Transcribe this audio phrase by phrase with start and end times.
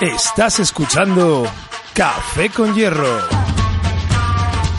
[0.00, 1.46] Estás escuchando
[1.94, 3.18] Café con Hierro,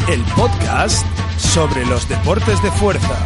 [0.07, 1.03] el podcast
[1.39, 3.17] sobre los deportes de fuerza.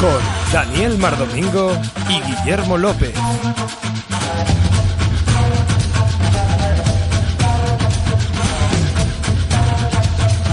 [0.00, 1.72] Con Daniel Mardomingo
[2.08, 3.12] y Guillermo López.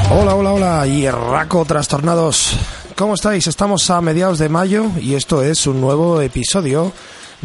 [0.10, 2.58] Hola, hola, hola, y Raco Trastornados.
[2.96, 3.46] ¿Cómo estáis?
[3.46, 6.92] Estamos a mediados de mayo y esto es un nuevo episodio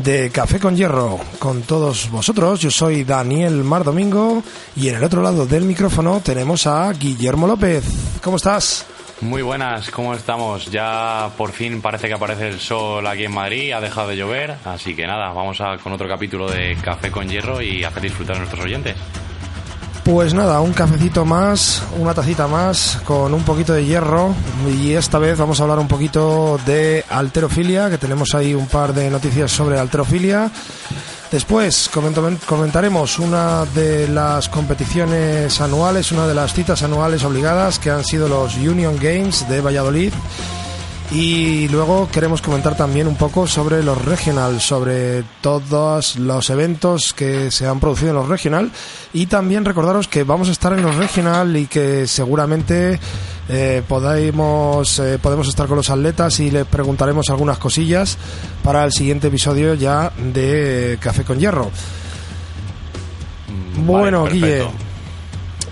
[0.03, 2.61] de Café con Hierro con todos vosotros.
[2.61, 4.43] Yo soy Daniel Mardomingo
[4.77, 7.85] y en el otro lado del micrófono tenemos a Guillermo López.
[8.23, 8.87] ¿Cómo estás?
[9.21, 10.71] Muy buenas, ¿cómo estamos?
[10.71, 14.57] Ya por fin parece que aparece el sol aquí en Madrid, ha dejado de llover,
[14.65, 18.37] así que nada, vamos a, con otro capítulo de Café con Hierro y hacer disfrutar
[18.37, 18.97] a nuestros oyentes.
[20.13, 24.35] Pues nada, un cafecito más, una tacita más con un poquito de hierro
[24.69, 28.93] y esta vez vamos a hablar un poquito de alterofilia, que tenemos ahí un par
[28.93, 30.51] de noticias sobre alterofilia.
[31.31, 38.05] Después comentaremos una de las competiciones anuales, una de las citas anuales obligadas que han
[38.05, 40.13] sido los Union Games de Valladolid
[41.13, 47.51] y luego queremos comentar también un poco sobre los regional, sobre todos los eventos que
[47.51, 48.71] se han producido en los regional.
[49.13, 53.01] Y también recordaros que vamos a estar en los regional y que seguramente
[53.49, 58.17] eh, podemos, eh, podemos estar con los atletas y les preguntaremos algunas cosillas
[58.63, 61.73] para el siguiente episodio ya de Café con Hierro.
[63.77, 64.90] Mm, bueno, vale, Guille.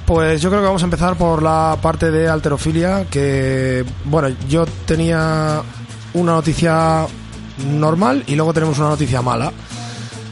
[0.08, 4.64] Pues yo creo que vamos a empezar por la parte de alterofilia, que bueno, yo
[4.86, 5.60] tenía
[6.14, 7.06] una noticia
[7.72, 9.52] normal y luego tenemos una noticia mala.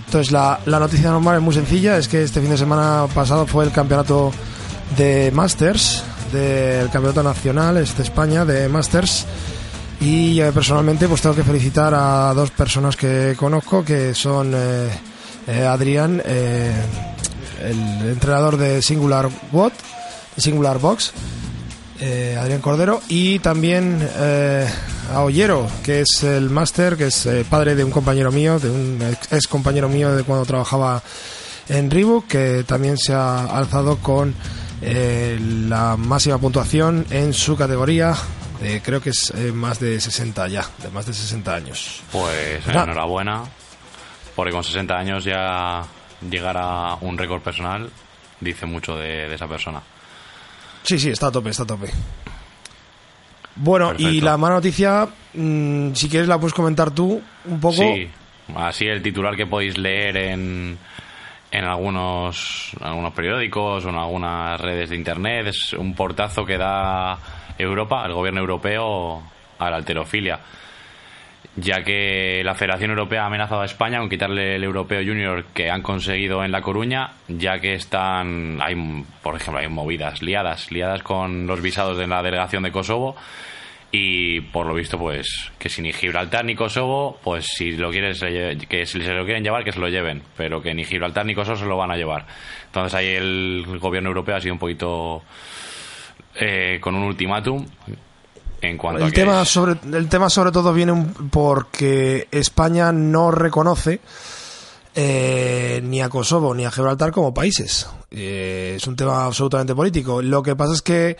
[0.06, 3.46] Entonces la, la noticia normal es muy sencilla, es que este fin de semana pasado
[3.46, 4.32] fue el campeonato
[4.96, 9.26] de Masters, del campeonato nacional es de España de Masters
[10.00, 14.88] y personalmente pues tengo que felicitar a dos personas que conozco que son eh,
[15.46, 16.72] eh, Adrián eh,
[17.66, 21.12] el entrenador de Singular de Singular Box,
[22.00, 24.68] eh, Adrián Cordero, y también eh,
[25.12, 28.70] a Ollero, que es el máster, que es eh, padre de un compañero mío, de
[28.70, 31.02] un ex, compañero mío de cuando trabajaba
[31.68, 34.34] en Reebok, que también se ha alzado con
[34.82, 35.38] eh,
[35.68, 38.14] la máxima puntuación en su categoría.
[38.82, 42.02] creo que es más de 60 ya, de más de 60 años.
[42.12, 43.42] Pues enhorabuena,
[44.34, 45.84] porque con 60 años ya
[46.28, 47.90] llegar a un récord personal
[48.40, 49.80] dice mucho de, de esa persona.
[50.82, 51.90] Sí, sí, está a tope, está a tope.
[53.56, 57.76] Bueno, y la mala noticia, mm, si quieres la puedes comentar tú un poco.
[57.76, 58.08] Sí,
[58.54, 60.78] así el titular que podéis leer en,
[61.50, 67.18] en algunos, algunos periódicos o en algunas redes de internet es un portazo que da
[67.56, 69.22] Europa, el gobierno europeo,
[69.58, 70.38] a la alterofilia.
[71.58, 75.70] Ya que la Federación Europea ha amenazado a España con quitarle el Europeo Junior que
[75.70, 78.74] han conseguido en La Coruña, ya que están, hay,
[79.22, 83.16] por ejemplo, hay movidas, liadas, liadas con los visados de la delegación de Kosovo.
[83.90, 88.20] Y por lo visto pues que si ni Gibraltar ni Kosovo pues si lo quieres
[88.20, 90.22] que si se lo quieren llevar que se lo lleven.
[90.36, 92.26] Pero que ni Gibraltar ni Kosovo se lo van a llevar.
[92.66, 95.22] Entonces ahí el gobierno europeo ha sido un poquito
[96.34, 97.64] eh, con un ultimátum
[98.66, 102.92] en cuanto a el que tema es- sobre el tema sobre todo viene porque España
[102.92, 104.00] no reconoce
[104.94, 107.86] eh, ni a Kosovo ni a Gibraltar como países.
[108.10, 110.22] Eh, es un tema absolutamente político.
[110.22, 111.16] Lo que pasa es que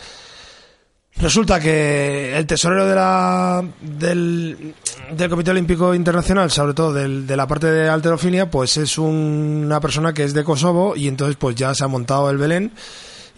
[1.17, 4.73] resulta que el tesorero de la, del,
[5.11, 9.63] del Comité Olímpico Internacional, sobre todo del- de la parte de alterofilia, pues es un-
[9.65, 12.71] una persona que es de Kosovo y entonces pues ya se ha montado el Belén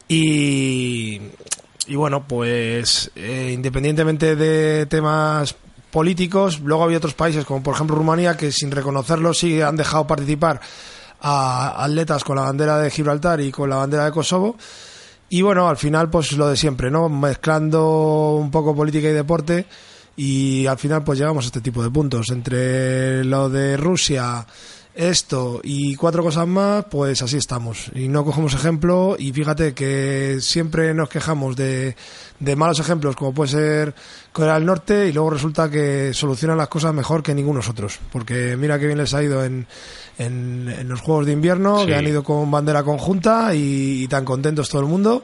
[0.07, 1.21] y,
[1.89, 5.55] y bueno, pues eh, independientemente de temas
[5.89, 10.05] políticos, luego había otros países como por ejemplo Rumanía que sin reconocerlo sí han dejado
[10.05, 10.61] participar
[11.19, 14.55] a atletas con la bandera de Gibraltar y con la bandera de Kosovo.
[15.29, 17.09] Y bueno, al final pues lo de siempre, ¿no?
[17.09, 19.65] Mezclando un poco política y deporte
[20.15, 22.29] y al final pues llegamos a este tipo de puntos.
[22.29, 24.45] Entre lo de Rusia,
[24.99, 27.89] esto y cuatro cosas más, pues así estamos.
[27.95, 31.95] Y no cogemos ejemplo y fíjate que siempre nos quejamos de,
[32.39, 33.95] de malos ejemplos como puede ser
[34.33, 37.97] Corea del Norte y luego resulta que solucionan las cosas mejor que ninguno nosotros.
[38.11, 39.67] Porque mira que bien les ha ido en,
[40.17, 41.85] en, en los Juegos de Invierno, Sí.
[41.87, 45.23] que han ido con bandera conjunta y, y tan contentos todo el mundo.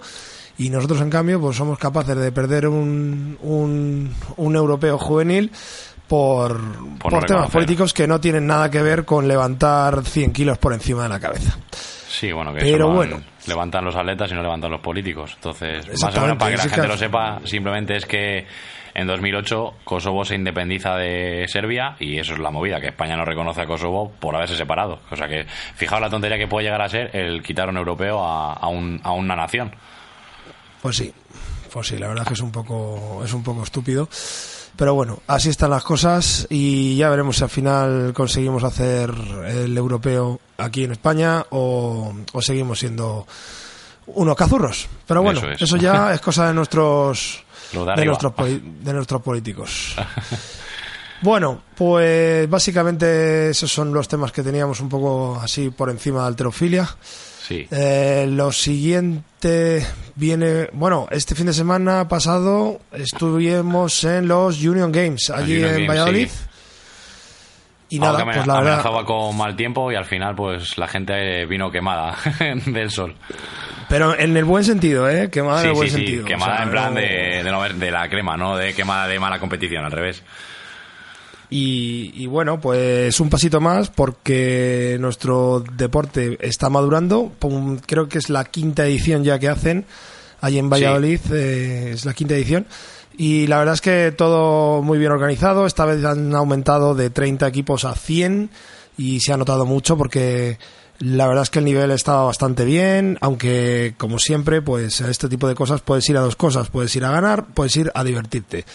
[0.58, 5.52] Y nosotros, en cambio, pues somos capaces de perder un, un, un europeo juvenil
[6.08, 6.60] por,
[6.98, 11.04] por, temas políticos que no tienen nada que ver con levantar 100 kilos por encima
[11.04, 11.58] de la cabeza.
[12.08, 13.22] Sí, bueno, que Pero eso van- bueno.
[13.48, 15.34] levantan los atletas y no levantan los políticos.
[15.36, 18.46] Entonces, más o menos para que la gente lo sepa, simplemente es que
[18.94, 23.26] en 2008 Kosovo se independiza de Serbia y eso es la movida, que España no
[23.26, 25.00] reconoce a Kosovo por haberse separado.
[25.12, 28.24] O sea que, fijaos la tontería que puede llegar a ser el quitar un europeo
[28.24, 29.76] a, a, un, a una nación.
[30.82, 31.14] Pues sí,
[31.74, 34.08] pues sí, la verdad es que es un poco, es un poco estúpido.
[34.78, 39.10] Pero bueno, así están las cosas y ya veremos si al final conseguimos hacer
[39.48, 43.26] el europeo aquí en España o, seguimos siendo
[44.08, 44.88] unos cazurros.
[45.08, 49.96] Pero bueno, eso, ya es cosa de nuestros de, nuestros, de nuestros políticos.
[51.22, 56.28] bueno, pues básicamente esos son los temas que teníamos un poco así por encima de
[56.28, 56.90] alterofilia.
[57.48, 57.68] Sí.
[57.70, 65.30] Eh, lo siguiente viene, bueno, este fin de semana pasado estuvimos en los Union Games,
[65.30, 66.30] allí en Valladolid.
[67.88, 69.06] Y nada, pues la verdad.
[69.06, 72.18] con mal tiempo y al final, pues la gente vino quemada
[72.66, 73.16] del sol.
[73.88, 75.30] Pero en el buen sentido, ¿eh?
[75.30, 76.26] Quemada en el buen sentido.
[76.26, 78.58] Quemada en plan de, de, de la crema, ¿no?
[78.58, 80.24] De quemada de mala competición, al revés.
[81.58, 87.32] Y, bueno, pues un pasito más porque nuestro deporte está madurando.
[87.86, 89.86] Creo que es la quinta edición ya que hacen
[90.42, 92.66] allí en Valladolid, eh, es la quinta edición.
[93.18, 95.66] Y la verdad es que todo muy bien organizado.
[95.66, 98.50] Esta vez han aumentado de 30 equipos a 100
[98.98, 100.58] y se ha notado mucho porque
[101.00, 105.30] la verdad es que el nivel estaba bastante bien, aunque como siempre, pues a este
[105.30, 108.04] tipo de cosas puedes ir a dos cosas, puedes ir a ganar, puedes ir a
[108.04, 108.66] divertirte.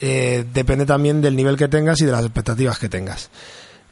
[0.00, 3.30] Eh, depende también del nivel que tengas y de las expectativas que tengas.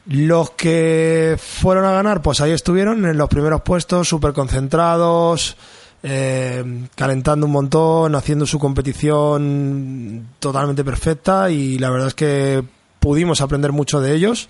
[0.06, 5.56] Los que fueron a ganar, pues ahí estuvieron en los primeros puestos, súper concentrados,
[6.02, 12.64] eh, calentando un montón, haciendo su competición totalmente perfecta y la verdad es que
[13.00, 14.49] pudimos aprender mucho de ellos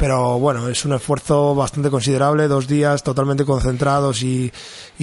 [0.00, 4.50] pero bueno, es un esfuerzo bastante considerable, dos días totalmente concentrados y,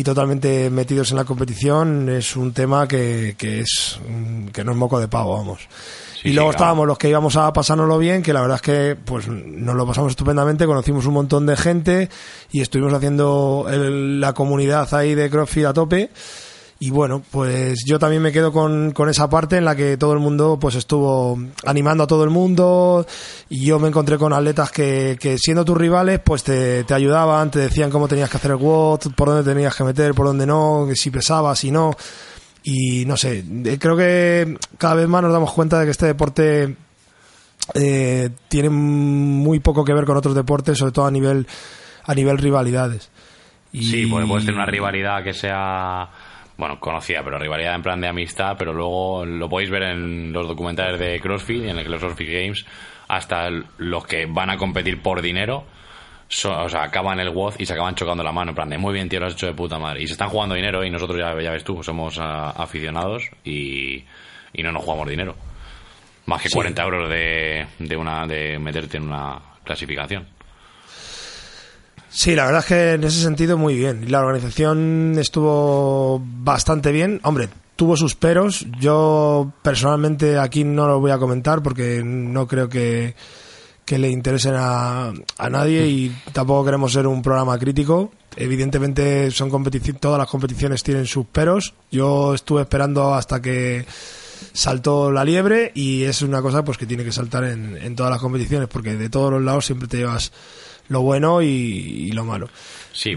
[0.04, 4.00] totalmente metidos en la competición, es un tema que, que es
[4.52, 5.60] que no es moco de pavo, vamos.
[6.24, 9.28] y luego estábamos los que íbamos a pasárnoslo bien, que la verdad es que pues
[9.28, 12.10] nos lo pasamos estupendamente, conocimos un montón de gente
[12.52, 16.10] y estuvimos haciendo la comunidad ahí de CrossFit a tope
[16.80, 20.14] y bueno, pues yo también me quedo con, con, esa parte en la que todo
[20.14, 23.06] el mundo pues estuvo animando a todo el mundo
[23.50, 27.50] y yo me encontré con atletas que, que siendo tus rivales pues te, te, ayudaban,
[27.50, 30.46] te decían cómo tenías que hacer el WOT, por dónde tenías que meter, por dónde
[30.46, 31.96] no, que si pesabas, si no.
[32.62, 36.06] Y no sé, eh, creo que cada vez más nos damos cuenta de que este
[36.06, 36.76] deporte
[37.74, 41.48] eh, tiene muy poco que ver con otros deportes, sobre todo a nivel,
[42.04, 43.10] a nivel rivalidades.
[43.72, 43.84] Y...
[43.84, 46.10] Sí, puede, puede ser una rivalidad que sea
[46.58, 50.48] bueno, conocida, pero rivalidad en plan de amistad, pero luego lo podéis ver en los
[50.48, 52.66] documentales de CrossFit, en el CrossFit Games,
[53.08, 55.66] hasta los que van a competir por dinero,
[56.30, 58.94] o sea, acaban el WOD y se acaban chocando la mano, en plan de muy
[58.94, 60.02] bien, tío, lo has hecho de puta madre.
[60.02, 64.04] Y se están jugando dinero y nosotros ya, ya ves tú, somos ah, aficionados y,
[64.54, 65.36] y, no nos jugamos dinero.
[66.26, 70.28] Más que 40 euros de, de, una, de meterte en una clasificación.
[72.18, 74.12] Sí, la verdad es que en ese sentido muy bien.
[74.12, 77.20] La organización estuvo bastante bien.
[77.22, 78.66] Hombre, tuvo sus peros.
[78.80, 83.14] Yo personalmente aquí no lo voy a comentar porque no creo que,
[83.88, 88.12] le interesen a, a nadie y tampoco queremos ser un programa crítico.
[88.36, 89.52] Evidentemente son
[90.00, 91.76] todas las competiciones tienen sus peros.
[91.92, 93.86] Yo estuve esperando hasta que
[94.54, 98.12] saltó la liebre y es una cosa pues que tiene que saltar en, en todas
[98.12, 100.32] las competiciones porque de todos los lados siempre te llevas
[100.90, 102.50] lo bueno y, lo malo.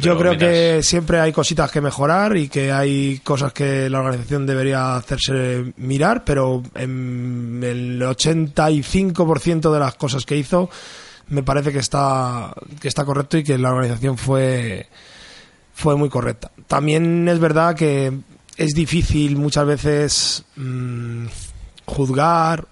[0.01, 4.47] Yo creo que siempre hay cositas que mejorar y que hay cosas que la organización
[4.47, 10.69] debería hacerse mirar, pero en el 85% de las cosas que hizo
[11.29, 14.89] me parece que está que está correcto y que la organización fue
[15.73, 16.51] fue muy correcta.
[16.67, 18.13] También es verdad que
[18.57, 21.27] es difícil muchas veces mm,
[21.87, 22.67] juzgar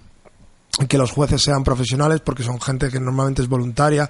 [0.88, 4.08] que los jueces sean profesionales porque son gente que normalmente es voluntaria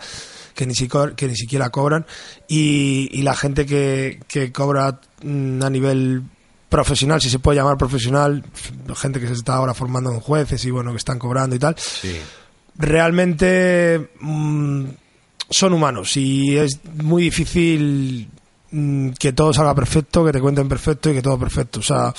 [0.59, 2.05] que ni, siquiera, que ni siquiera cobran.
[2.49, 6.25] Y, la gente que, que cobra mm, a nivel
[6.69, 8.45] profesional, si se puede llamar profesional,
[8.97, 11.77] gente que se está ahora formando en jueces y bueno, que están cobrando y tal,
[12.75, 14.87] realmente mm,
[15.49, 16.17] son humanos.
[16.17, 18.29] Y es muy difícil
[18.73, 21.79] mm, que todo salga perfecto, que te cuenten perfecto y que todo perfecto.
[21.79, 22.13] O sea,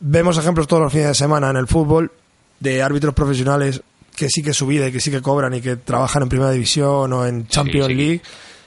[0.00, 2.12] vemos ejemplos todos los fines de semana en el fútbol
[2.60, 3.80] de árbitros profesionales
[4.16, 6.50] que sí que su vida y que sí que cobran y que trabajan en Primera
[6.50, 8.22] División o en Champions League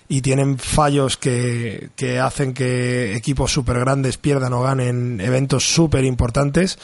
[0.08, 6.04] y tienen fallos que, que hacen que equipos súper grandes pierdan o ganen eventos súper
[6.04, 6.80] importantes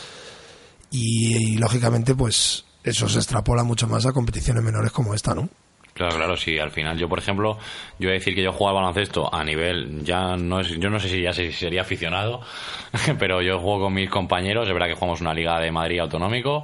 [0.91, 5.49] y, lógicamente pues eso se extrapola mucho más a competiciones menores como esta, ¿no?
[5.93, 6.59] Claro, claro, sí.
[6.59, 7.57] Al final, yo, por ejemplo,
[7.99, 10.89] yo voy a decir que yo juego al baloncesto a nivel, ya no es, yo
[10.89, 12.41] no sé si ya sería aficionado,
[13.19, 16.63] pero yo juego con mis compañeros, es verdad que jugamos una liga de Madrid autonómico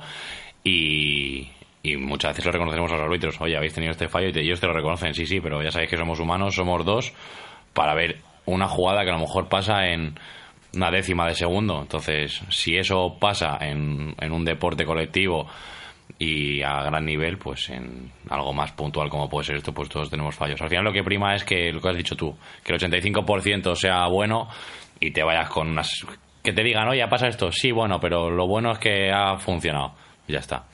[0.64, 1.48] y,
[1.84, 3.42] y muchas veces lo reconocemos a los árbitros.
[3.42, 5.90] Oye, habéis tenido este fallo y ellos te lo reconocen, sí, sí, pero ya sabéis
[5.90, 7.14] que somos humanos, somos dos,
[7.74, 10.20] para ver una jugada que a lo mejor pasa en
[10.76, 11.82] una décima de segundo.
[11.82, 15.48] Entonces, si eso pasa en, en un deporte colectivo
[16.20, 20.10] y a gran nivel, pues en algo más puntual como puede ser esto, pues todos
[20.10, 20.62] tenemos fallos.
[20.62, 23.76] Al final lo que prima es que, lo que has dicho tú, que el 85%
[23.76, 24.48] sea bueno
[25.00, 26.06] y te vayas con unas...
[26.44, 29.94] Que te digan, oye, pasa esto, sí, bueno, pero lo bueno es que ha funcionado.
[30.28, 30.66] Ya está.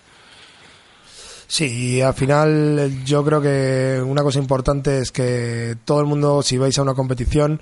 [1.47, 6.43] Sí, y al final yo creo que una cosa importante es que todo el mundo,
[6.43, 7.61] si vais a una competición,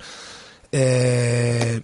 [0.72, 1.80] eh,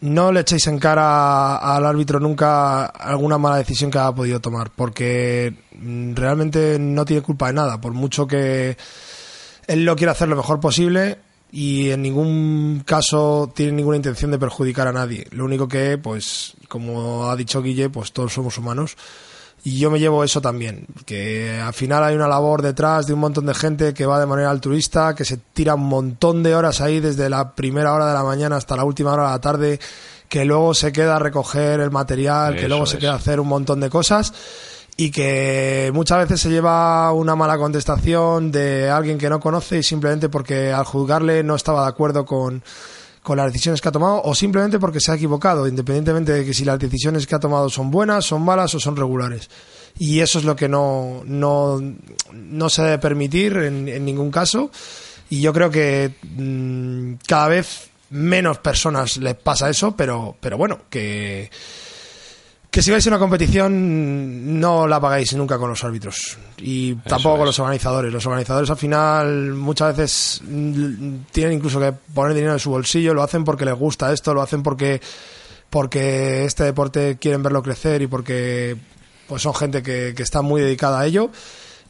[0.00, 4.70] no le echéis en cara al árbitro nunca alguna mala decisión que haya podido tomar,
[4.74, 5.54] porque
[6.14, 8.76] realmente no tiene culpa de nada, por mucho que
[9.66, 11.18] él lo quiera hacer lo mejor posible
[11.52, 15.26] y en ningún caso tiene ninguna intención de perjudicar a nadie.
[15.30, 18.96] Lo único que, pues, como ha dicho Guille, pues todos somos humanos.
[19.64, 23.20] Y yo me llevo eso también, que al final hay una labor detrás de un
[23.20, 26.80] montón de gente que va de manera altruista, que se tira un montón de horas
[26.80, 29.80] ahí desde la primera hora de la mañana hasta la última hora de la tarde,
[30.28, 33.46] que luego se queda a recoger el material, que luego se queda a hacer un
[33.46, 34.32] montón de cosas
[34.96, 39.82] y que muchas veces se lleva una mala contestación de alguien que no conoce y
[39.82, 42.62] simplemente porque al juzgarle no estaba de acuerdo con
[43.22, 46.54] con las decisiones que ha tomado o simplemente porque se ha equivocado, independientemente de que
[46.54, 49.48] si las decisiones que ha tomado son buenas, son malas o son regulares.
[49.98, 51.80] Y eso es lo que no, no,
[52.32, 54.70] no se debe permitir en, en ningún caso.
[55.30, 60.80] Y yo creo que mm, cada vez menos personas les pasa eso, pero, pero bueno,
[60.90, 61.50] que
[62.72, 66.38] que si vais a una competición no la pagáis nunca con los árbitros.
[66.56, 68.10] Y tampoco con los organizadores.
[68.10, 70.40] Los organizadores al final muchas veces
[71.32, 74.40] tienen incluso que poner dinero en su bolsillo, lo hacen porque les gusta esto, lo
[74.40, 75.02] hacen porque
[75.68, 78.78] porque este deporte quieren verlo crecer y porque
[79.28, 81.30] pues son gente que, que está muy dedicada a ello.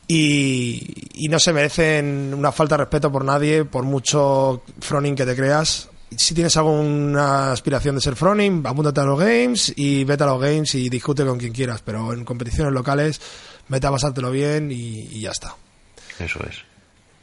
[0.08, 5.26] Y, y no se merecen una falta de respeto por nadie, por mucho froning que
[5.26, 10.24] te creas si tienes alguna aspiración de ser froning, apúntate a los games y vete
[10.24, 13.20] a los games y discute con quien quieras, pero en competiciones locales
[13.68, 15.54] vete a pasártelo bien y, ya está.
[16.18, 16.62] Eso es.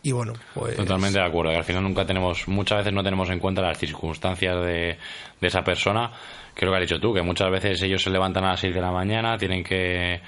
[0.01, 0.75] Y bueno, pues...
[0.75, 4.55] Totalmente de acuerdo, al final nunca tenemos, muchas veces no tenemos en cuenta las circunstancias
[4.65, 4.97] de,
[5.41, 6.11] de esa persona.
[6.53, 8.81] Creo que has dicho tú, que muchas veces ellos se levantan a las 6 de
[8.81, 10.21] la mañana, tienen que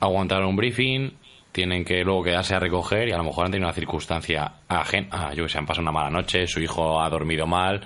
[0.00, 1.12] aguantar un briefing,
[1.52, 5.08] tienen que luego quedarse a recoger y a lo mejor han tenido una circunstancia ajena,
[5.10, 7.80] ah, yo que sé, han pasado una mala noche, su hijo ha dormido mal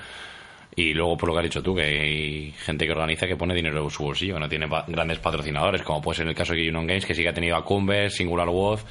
[0.75, 3.55] y luego por lo que has dicho tú, que hay gente que organiza que pone
[3.55, 6.87] dinero en su bolsillo, no tiene grandes patrocinadores, como puede ser el caso de Union
[6.87, 8.83] Games, que sí que ha tenido a Cumber, Singular Wolf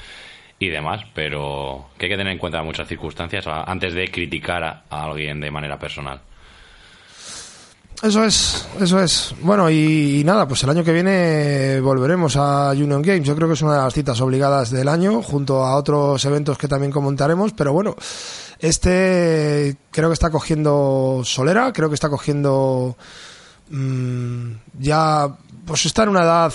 [0.60, 4.84] y demás, pero que hay que tener en cuenta muchas circunstancias antes de criticar a
[4.90, 6.22] alguien de manera personal.
[8.02, 9.36] Eso es, eso es.
[9.42, 13.28] Bueno, y, nada, pues el año que viene volveremos a Union Games.
[13.28, 16.58] Yo creo que es una de las citas obligadas del año, junto a otros eventos
[16.58, 17.54] que también comentaremos.
[17.54, 17.96] Pero bueno,
[18.60, 22.98] este creo que está cogiendo solera, creo que está cogiendo
[23.70, 26.52] mmm, ya, pues está en una edad,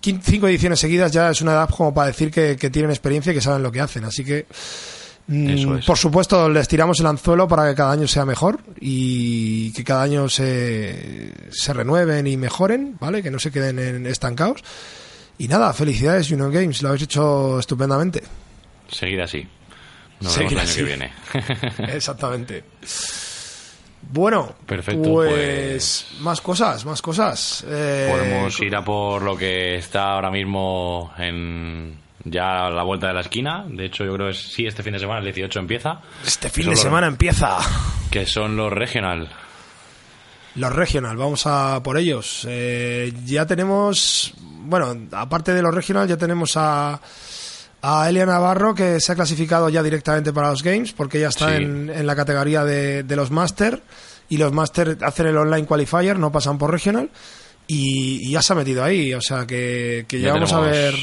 [0.00, 3.36] cinco ediciones seguidas ya es una edad como para decir que, que tienen experiencia y
[3.36, 4.04] que saben lo que hacen.
[4.04, 4.46] Así que
[5.28, 9.84] Mm, por supuesto, les tiramos el anzuelo para que cada año sea mejor y que
[9.84, 13.22] cada año se, se renueven y mejoren, ¿vale?
[13.22, 14.64] Que no se queden en estancados.
[15.36, 18.22] Y nada, felicidades Union Games, lo habéis hecho estupendamente.
[18.90, 19.46] Seguir así.
[20.20, 21.12] Nos vemos el año que viene.
[21.94, 22.64] Exactamente.
[24.10, 27.64] Bueno, Perfecto, pues, pues, más cosas, más cosas.
[27.68, 33.08] Eh, podemos ir a por lo que está ahora mismo en ya a la vuelta
[33.08, 33.64] de la esquina.
[33.68, 36.00] De hecho, yo creo que sí, este fin de semana, el 18 empieza.
[36.26, 37.58] Este fin de semana empieza.
[38.10, 39.28] Que son los regional.
[40.54, 42.46] Los regional, vamos a por ellos.
[42.48, 47.00] Eh, ya tenemos, bueno, aparte de los regional, ya tenemos a,
[47.82, 51.54] a Elia Navarro que se ha clasificado ya directamente para los Games porque ya está
[51.54, 53.82] en, en, la categoría de, de los Master
[54.28, 57.10] y los Master hacen el online qualifier, no pasan por regional
[57.68, 59.14] y, ya se ha metido ahí.
[59.14, 60.94] O sea que, que ya, vamos a ver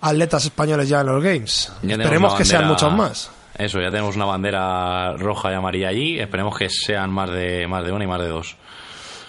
[0.00, 1.72] atletas españoles ya en los Games.
[1.82, 3.30] Esperemos que sean muchos más.
[3.58, 6.20] Eso, ya tenemos una bandera roja y amarilla allí.
[6.20, 8.56] Esperemos que sean más de, más de una y más de dos.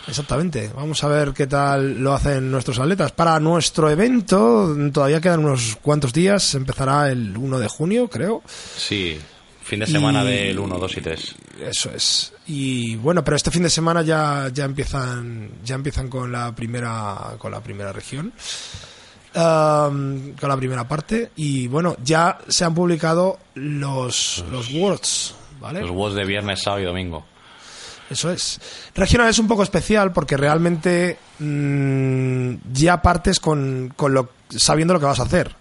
[0.08, 0.72] Exactamente.
[0.74, 3.12] Vamos a ver qué tal lo hacen nuestros atletas.
[3.12, 6.56] Para nuestro evento, todavía quedan unos cuantos días.
[6.56, 8.42] Empezará el 1 de junio, creo.
[8.46, 9.18] Sí,
[9.64, 11.36] fin de semana del 1, 2 y 3.
[11.70, 12.34] Eso es.
[12.48, 17.36] Y bueno, pero este fin de semana ya, ya empiezan ya empiezan con la primera
[17.38, 18.32] con la primera región.
[19.38, 21.32] Um, con la primera parte.
[21.36, 25.82] Y bueno, ya se han publicado los, los Words, ¿vale?
[25.82, 27.26] Los Words de viernes, sábado y domingo.
[28.10, 28.60] Eso es.
[28.96, 35.00] Regional es un poco especial porque realmente mm, ya partes con, con lo, sabiendo lo
[35.00, 35.56] que vas a hacer.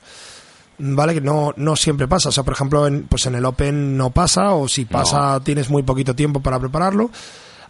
[0.79, 1.15] ¿Vale?
[1.15, 2.29] Que no, no siempre pasa.
[2.29, 5.71] O sea, por ejemplo, en, pues en el Open no pasa, o si pasa tienes
[5.71, 7.11] muy poquito tiempo para prepararlo.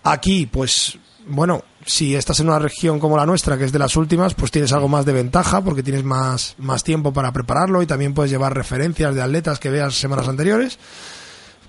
[0.03, 3.97] Aquí, pues, bueno, si estás en una región como la nuestra, que es de las
[3.97, 7.87] últimas, pues tienes algo más de ventaja porque tienes más, más tiempo para prepararlo y
[7.87, 10.79] también puedes llevar referencias de atletas que veas semanas anteriores.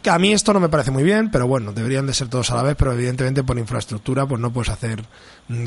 [0.01, 2.51] Que a mí esto no me parece muy bien, pero bueno, deberían de ser todos
[2.51, 5.03] a la vez, pero evidentemente por infraestructura pues no puedes hacer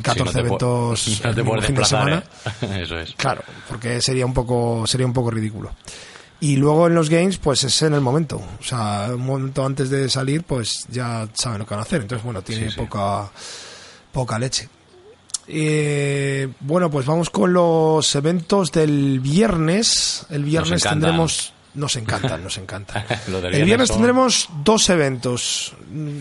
[0.02, 2.24] 14 eventos no te en fin de semana.
[2.62, 2.80] ¿eh?
[2.82, 3.12] Eso es.
[3.16, 5.72] Claro, porque sería un poco sería un poco ridículo.
[6.42, 8.36] Y luego en los games, pues es en el momento.
[8.36, 12.00] O sea, un momento antes de salir, pues ya saben lo que van a hacer.
[12.00, 12.76] Entonces, bueno, tiene Sí, sí.
[12.80, 13.30] poca
[14.12, 14.68] poca leche.
[15.52, 20.26] Eh, bueno, pues vamos con los eventos del viernes.
[20.30, 21.52] El viernes tendremos.
[21.74, 23.04] Nos encantan, nos encantan.
[23.52, 25.72] El viernes son tendremos dos eventos.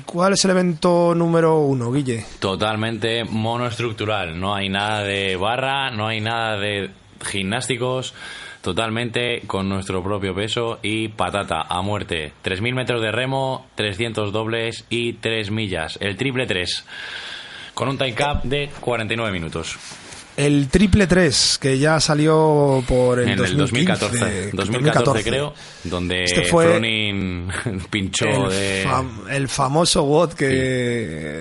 [0.05, 2.23] ¿Cuál es el evento número uno, Guille?
[2.39, 4.39] Totalmente monoestructural.
[4.39, 6.91] No hay nada de barra, no hay nada de
[7.25, 8.13] gimnásticos.
[8.61, 12.33] Totalmente con nuestro propio peso y patata a muerte.
[12.43, 15.97] 3.000 metros de remo, 300 dobles y 3 millas.
[15.99, 16.85] El triple 3.
[17.79, 19.77] Con un time cap de 49 minutos.
[20.35, 24.51] El triple 3, que ya salió por el en el 2014.
[24.51, 25.53] 2015, 2014, creo.
[25.85, 27.47] Donde Este fue Fronin
[27.89, 28.85] pinchó el, de...
[28.85, 30.45] fam- el famoso WOD que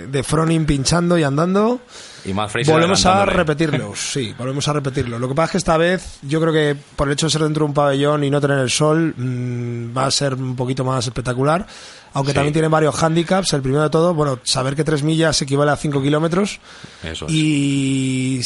[0.08, 1.80] de Fronin pinchando y andando.
[2.28, 3.36] Y Matt Fraser Volvemos a adelantándole.
[3.54, 5.18] repetirlo, sí, volvemos a repetirlo.
[5.18, 7.42] Lo que pasa es que esta vez yo creo que por el hecho de ser
[7.42, 10.84] dentro de un pabellón y no tener el sol mm, va a ser un poquito
[10.84, 11.66] más espectacular.
[12.14, 12.36] Aunque Sí.
[12.36, 13.52] también tiene varios handicaps.
[13.52, 16.58] El primero de todo, bueno, saber que 3 millas equivale a 5 kilómetros.
[17.04, 17.32] Eso es.
[17.32, 18.40] Y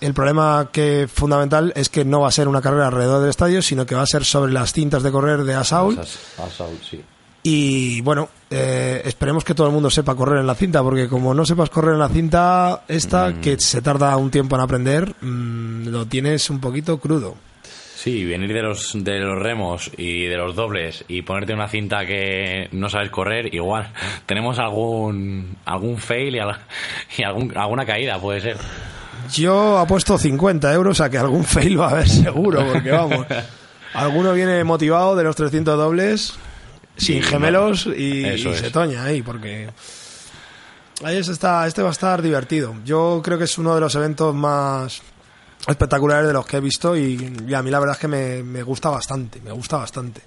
[0.00, 3.60] el problema que fundamental es que no va a ser una carrera alrededor del estadio,
[3.62, 5.98] sino que va a ser sobre las cintas de correr de Asaul.
[5.98, 7.02] Assault, sí.
[7.44, 11.34] Y bueno, eh, esperemos que todo el mundo sepa correr en la cinta, porque como
[11.34, 13.40] no sepas correr en la cinta, esta, Mm.
[13.40, 17.34] que se tarda un tiempo en aprender, mm, lo tienes un poquito crudo.
[17.96, 22.04] Sí, venir de los, de los remos y de los dobles y ponerte una cinta
[22.04, 23.92] que no sabes correr, igual
[24.26, 26.38] tenemos algún algún fail y,
[27.18, 28.56] y algún, alguna caída, puede ser.
[29.32, 33.26] Yo apuesto 50 euros a que algún fail va a haber seguro, porque vamos,
[33.94, 36.34] alguno viene motivado de los 300 dobles,
[37.02, 38.42] sin gemelos y, y es.
[38.42, 39.68] se toña ahí, porque
[41.04, 42.74] ahí es- está, este va a estar divertido.
[42.84, 45.02] Yo creo que es uno de los eventos más
[45.66, 48.42] espectaculares de los que he visto y, y a mí la verdad es que me,
[48.42, 50.20] me gusta bastante, me gusta bastante.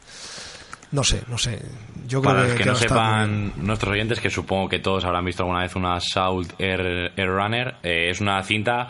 [0.91, 1.61] No sé, no sé.
[2.07, 4.79] Yo creo Para que, los que que no muy sepan, nuestros oyentes, que supongo que
[4.79, 8.87] todos habrán visto alguna vez una Salt Air, Air Runner, eh, es una cinta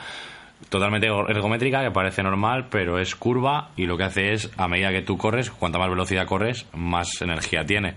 [0.69, 4.91] totalmente ergométrica que parece normal, pero es curva y lo que hace es, a medida
[4.91, 7.95] que tú corres, cuanta más velocidad corres, más energía tiene.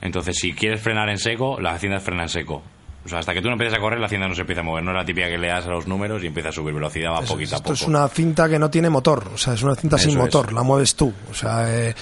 [0.00, 2.62] Entonces, si quieres frenar en seco, la cinta frena en seco.
[3.04, 4.64] O sea, hasta que tú no empieces a correr, la cinta no se empieza a
[4.64, 4.84] mover.
[4.84, 7.12] No es la típica que le das a los números y empieza a subir velocidad,
[7.12, 7.72] va poquito a poco.
[7.72, 10.16] Esto es una cinta que no tiene motor, o sea, es una cinta sin es.
[10.16, 11.12] motor, la mueves tú.
[11.30, 11.94] O sea, eh,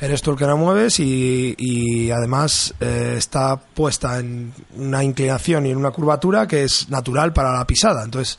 [0.00, 5.66] eres tú el que la mueves y, y además eh, está puesta en una inclinación
[5.66, 8.02] y en una curvatura que es natural para la pisada.
[8.02, 8.38] Entonces,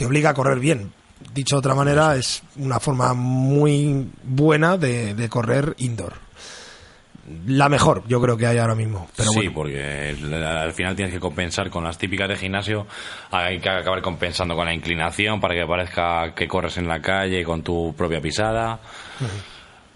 [0.00, 0.90] te obliga a correr bien.
[1.34, 6.14] Dicho de otra manera, es una forma muy buena de, de correr indoor.
[7.46, 9.08] La mejor, yo creo que hay ahora mismo.
[9.14, 9.52] Pero sí, bueno.
[9.52, 12.86] porque al final tienes que compensar con las típicas de gimnasio.
[13.30, 17.44] Hay que acabar compensando con la inclinación para que parezca que corres en la calle
[17.44, 18.80] con tu propia pisada.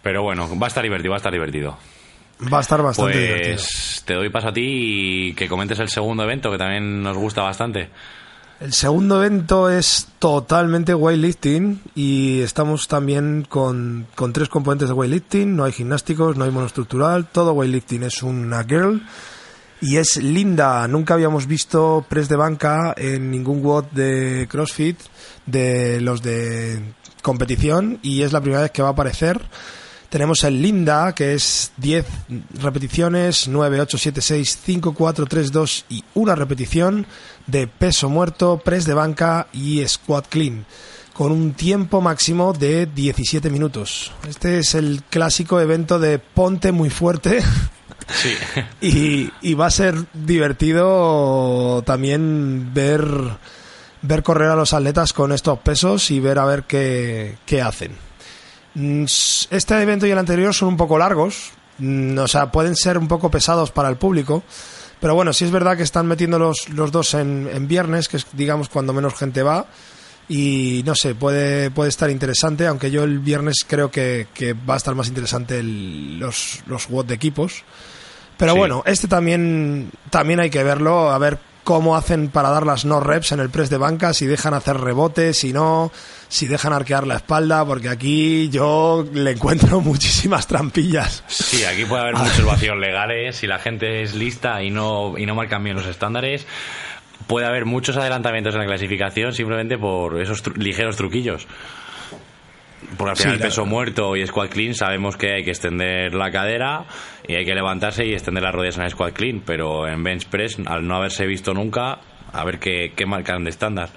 [0.03, 1.79] Pero bueno, va a estar divertido, va a estar divertido.
[2.53, 3.55] Va a estar bastante divertido.
[3.55, 7.17] Pues te doy paso a ti y que comentes el segundo evento que también nos
[7.17, 7.89] gusta bastante.
[8.61, 15.57] El segundo evento es totalmente weightlifting y estamos también con, con tres componentes de weightlifting.
[15.57, 19.03] No hay gimnásticos, no hay monoestructural, todo weightlifting es una girl
[19.81, 20.87] y es linda.
[20.87, 24.99] Nunca habíamos visto press de banca en ningún WOD de CrossFit
[25.47, 29.41] de los de competición y es la primera vez que va a aparecer.
[30.15, 32.07] Tenemos el Linda, que es 10
[32.63, 37.05] repeticiones, 9, 8, 7, 6, 5, 4, 3, 2 y una repetición
[37.47, 40.67] de peso muerto, press de banca y squat clean,
[41.13, 44.13] con un tiempo máximo de 17 minutos.
[44.29, 47.43] Este es el clásico evento de ponte muy fuerte.
[48.07, 48.35] Sí.
[48.87, 53.03] y, y va a ser divertido también ver
[54.03, 57.93] ver correr a los atletas con estos pesos y ver a ver qué, qué hacen.
[58.75, 62.99] Mm, Este evento y el anterior son un poco largos, mm, o sea, pueden ser
[62.99, 64.43] un poco pesados para el público,
[65.05, 68.17] pero bueno, sí es verdad que están metiendo los, los dos en, en viernes, que
[68.17, 69.67] es digamos cuando menos gente va,
[70.31, 74.73] y no sé, puede, puede estar interesante, aunque yo el viernes creo que, que va
[74.73, 77.65] a estar más interesante el- los, los WOT de equipos.
[78.39, 78.59] Pero Sí.
[78.59, 83.01] bueno, este también, también hay que verlo, a ver cómo hacen para dar las no
[83.01, 85.91] reps en el press de banca, si dejan hacer rebotes, si no,
[86.29, 91.25] si dejan arquear la espalda, porque aquí yo le encuentro muchísimas trampillas.
[91.27, 93.37] Sí, aquí puede haber muchos vacíos legales.
[93.37, 96.47] Si la gente es lista y no, y no marcan bien los estándares,
[97.27, 101.47] puede haber muchos adelantamientos en la clasificación simplemente por esos tru- ligeros truquillos.
[102.97, 106.15] Porque al Sí, final, la- peso muerto y squat clean, sabemos que hay que extender
[106.15, 106.85] la cadera
[107.27, 109.43] y hay que levantarse y extender las rodillas en el squat clean.
[109.45, 111.99] Pero en bench press, al no haberse visto nunca,
[112.33, 113.91] a ver qué, qué marcan de estándar.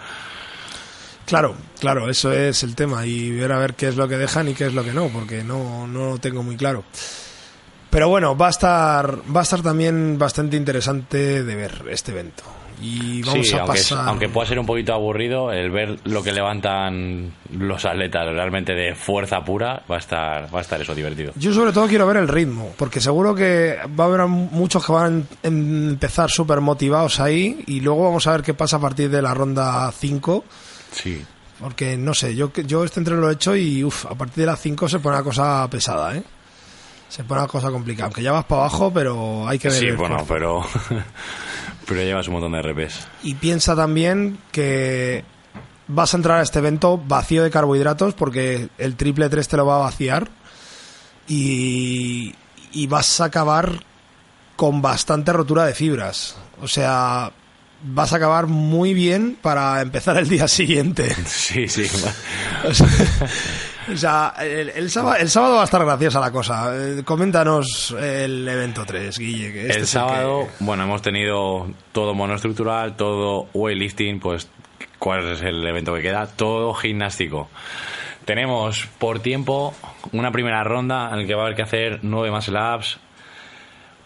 [1.25, 4.47] Claro, claro, eso es el tema y ver a ver qué es lo que dejan
[4.47, 6.85] y qué es lo que no, porque no, no lo tengo muy claro.
[7.89, 12.43] Pero bueno, va a estar, va a estar también bastante interesante de ver este evento.
[12.79, 14.07] Y vamos sí, a aunque, es- pasar.
[14.07, 18.93] aunque pueda ser un poquito aburrido, el ver lo que levantan los atletas realmente de
[18.93, 21.31] fuerza pura, va a estar, va a estar eso divertido.
[21.35, 24.91] Yo sobre todo quiero ver el ritmo, porque seguro que va a haber muchos que
[24.91, 28.79] van a em- empezar súper motivados ahí y luego vamos a ver qué pasa a
[28.79, 30.45] partir de la ronda 5.
[30.91, 31.25] Sí.
[31.59, 34.45] Porque no sé, yo, yo este entreno lo he hecho y uf, a partir de
[34.45, 36.21] las 5 se pone una cosa pesada, ¿eh?
[37.09, 38.05] Se pone una cosa complicada.
[38.07, 39.79] Aunque ya vas para abajo, pero hay que ver.
[39.79, 40.61] Sí, bueno, pero
[41.87, 43.07] pero llevas un montón de RPs.
[43.23, 45.23] Y piensa también que
[45.87, 49.65] vas a entrar a este evento vacío de carbohidratos porque el triple 3 te lo
[49.65, 50.29] va a vaciar
[51.27, 52.35] y,
[52.73, 53.83] y vas a acabar
[54.55, 56.35] con bastante rotura de fibras.
[56.61, 57.31] O sea,
[57.83, 61.15] vas a acabar muy bien para empezar el día siguiente.
[61.25, 61.85] Sí, sí.
[62.67, 62.87] O sea,
[63.93, 66.71] o sea, el, el sábado, el sábado va a estar graciosa la cosa.
[66.75, 69.53] Eh, coméntanos el evento 3, Guille.
[69.53, 74.49] que este el sábado, que- bueno, hemos tenido todo monoestructural, todo weightlifting, pues
[74.99, 77.49] cuál es el evento que queda, todo gimnástico.
[78.25, 79.73] Tenemos por tiempo
[80.11, 82.99] una primera ronda en la que va a haber que hacer nueve muscle ups,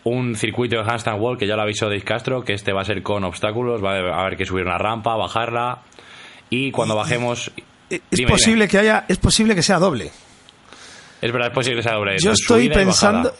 [0.03, 2.85] un circuito de handstand wall que ya lo avisó Dave Castro, que este va a
[2.85, 5.79] ser con obstáculos, va a haber que subir una rampa, bajarla
[6.49, 7.51] y cuando bajemos...
[7.95, 10.11] es Dime, posible que haya, es posible que sea doble.
[11.21, 12.17] Es verdad, es posible que sea doble.
[12.17, 13.31] Yo estoy pensando,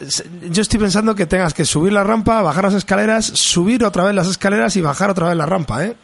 [0.50, 4.14] yo estoy pensando que tengas que subir la rampa, bajar las escaleras, subir otra vez
[4.14, 5.96] las escaleras y bajar otra vez la rampa, ¿eh?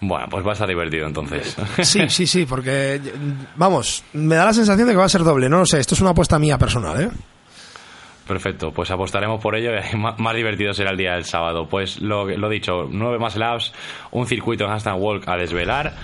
[0.00, 1.56] Bueno, pues va a estar divertido entonces.
[1.82, 3.00] Sí, sí, sí, porque
[3.56, 5.94] vamos, me da la sensación de que va a ser doble, no lo sé, esto
[5.94, 7.10] es una apuesta mía personal, ¿eh?
[8.26, 11.68] Perfecto, pues apostaremos por ello y más, divertido será el día del sábado.
[11.68, 13.72] Pues lo, lo dicho, nueve más labs,
[14.10, 15.94] un circuito en handstand walk a desvelar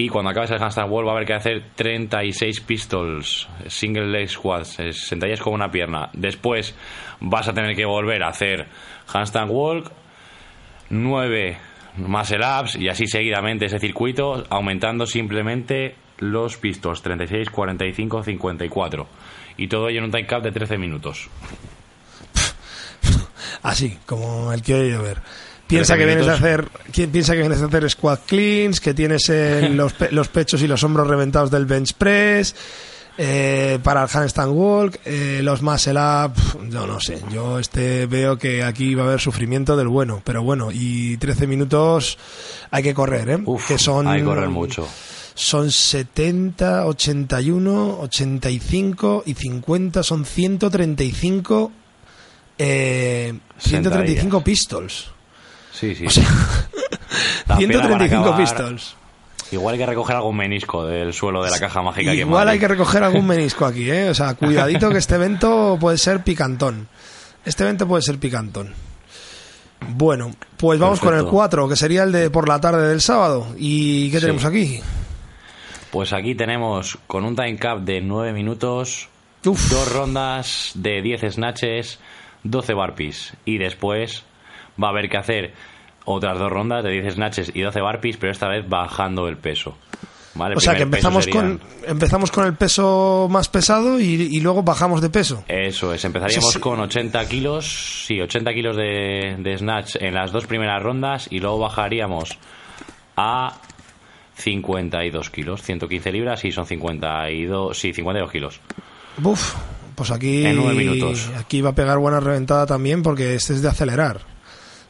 [0.00, 4.28] y cuando acabes el handstand walk va a haber que hacer 36 pistols, single leg
[4.28, 6.08] squats, eh, sentadillas con una pierna.
[6.12, 6.76] Después
[7.18, 8.68] vas a tener que volver a hacer
[9.12, 9.90] handstand walk,
[10.90, 11.58] 9
[11.96, 19.06] muscle ups y así seguidamente ese circuito, aumentando simplemente los pistols 36, 45, 54.
[19.56, 21.28] Y todo ello en un time cap de 13 minutos.
[23.64, 25.18] Así, como el he oído ver.
[25.68, 28.94] Piensa 13 que vienes a hacer, ¿quién piensa que vienes a hacer squat cleans, que
[28.94, 32.54] tienes eh, los, pe- los pechos y los hombros reventados del bench press,
[33.20, 36.32] eh, para el handstand walk, eh, los muscle up,
[36.70, 40.42] yo no sé, yo este veo que aquí va a haber sufrimiento del bueno, pero
[40.42, 42.16] bueno, y 13 minutos
[42.70, 43.38] hay que correr, ¿eh?
[43.44, 44.88] Uf, que son hay que correr mucho.
[45.34, 51.72] Son 70, 81, 85 y 50, son 135
[52.58, 54.42] eh, 135 Sentadillas.
[54.44, 55.10] pistols.
[55.78, 56.06] Sí, sí.
[56.06, 56.24] O sea,
[57.46, 58.96] Las piernas van a 135 acabar- pistols.
[59.50, 62.12] Igual hay que recoger algún menisco del suelo de la caja mágica.
[62.14, 64.10] Igual hay que recoger algún menisco aquí, ¿eh?
[64.10, 66.86] O sea, cuidadito que este evento puede ser picantón.
[67.46, 68.74] Este evento puede ser picantón.
[69.90, 71.30] Bueno, pues vamos con el Perfecto.
[71.36, 73.54] 4, que sería el de por la tarde del sábado.
[73.56, 74.20] ¿Y qué Sí.
[74.22, 74.80] tenemos aquí?
[75.90, 79.08] Pues aquí tenemos con un time cap de 9 minutos,
[79.46, 79.70] Uf.
[79.70, 82.00] dos rondas de 10 snatches,
[82.42, 83.32] 12 barpees.
[83.46, 84.24] Y después
[84.82, 85.54] va a haber que hacer
[86.10, 89.76] otras dos rondas de 10 snatches y 12 barpees, pero esta vez bajando el peso.
[90.34, 90.54] ¿Vale?
[90.56, 94.62] O sea, que empezamos serían- con, empezamos con el peso más pesado y, y luego
[94.62, 95.42] bajamos de peso.
[95.48, 96.60] Eso es, empezaríamos Sí, sí.
[96.60, 101.40] con 80 kilos, sí, 80 kilos de, de snatch en las dos primeras rondas y
[101.40, 102.38] luego bajaríamos
[103.16, 103.54] a
[104.36, 108.60] 52 kilos, 115 libras y son 52, sí, 52 kilos.
[109.22, 109.54] Uf,
[109.96, 111.28] pues aquí, En nueve minutos.
[111.36, 114.20] aquí va a pegar buena reventada también porque este es de acelerar.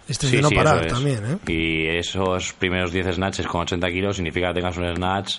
[0.09, 0.92] Este es de no sí, parar es.
[0.92, 1.38] también, ¿eh?
[1.53, 5.37] Y esos primeros 10 snatches con 80 kilos significa que tengas un snatch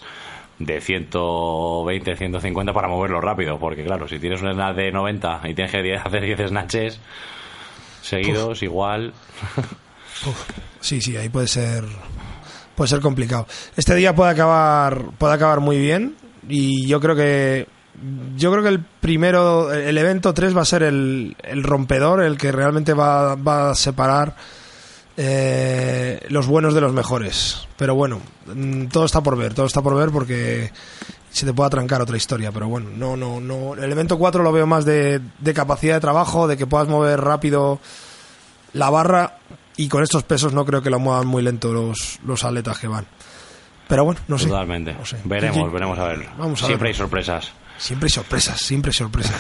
[0.59, 5.53] de 120, 150 para moverlo rápido, porque claro, si tienes un snatch de 90 y
[5.55, 6.99] tienes que hacer 10 snatches
[8.01, 9.13] seguidos, igual...
[10.81, 11.83] Sí, sí, ahí puede ser
[12.75, 13.45] puede ser complicado.
[13.75, 16.15] Este día puede acabar, puede acabar muy bien
[16.47, 17.67] y yo creo que
[18.37, 22.37] yo creo que el primero, el evento 3 va a ser el, el rompedor, el
[22.37, 24.35] que realmente va, va a separar
[25.21, 27.67] eh, los buenos de los mejores.
[27.75, 28.21] Pero bueno,
[28.55, 30.71] mm, todo está por ver, todo está por ver porque
[31.29, 32.53] se te puede atrancar otra historia.
[32.53, 33.73] Pero bueno, no, no, no.
[33.73, 37.19] El evento 4 lo veo más de, de capacidad de trabajo, de que puedas mover
[37.19, 37.79] rápido
[38.71, 39.39] la barra
[39.75, 42.87] y con estos pesos no creo que lo muevan muy lento los, los atletas que
[42.87, 43.05] van.
[43.89, 44.47] Pero bueno, no sé.
[44.47, 44.93] Totalmente.
[44.93, 45.17] No sé.
[45.25, 46.29] Veremos, Kiki, veremos a ver.
[46.37, 46.95] Vamos a Siempre ver.
[46.95, 47.51] hay sorpresas.
[47.77, 49.35] Siempre hay sorpresas, siempre hay sorpresas.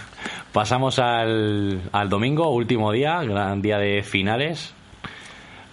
[0.52, 4.74] Pasamos al, al domingo, último día, gran día de finales.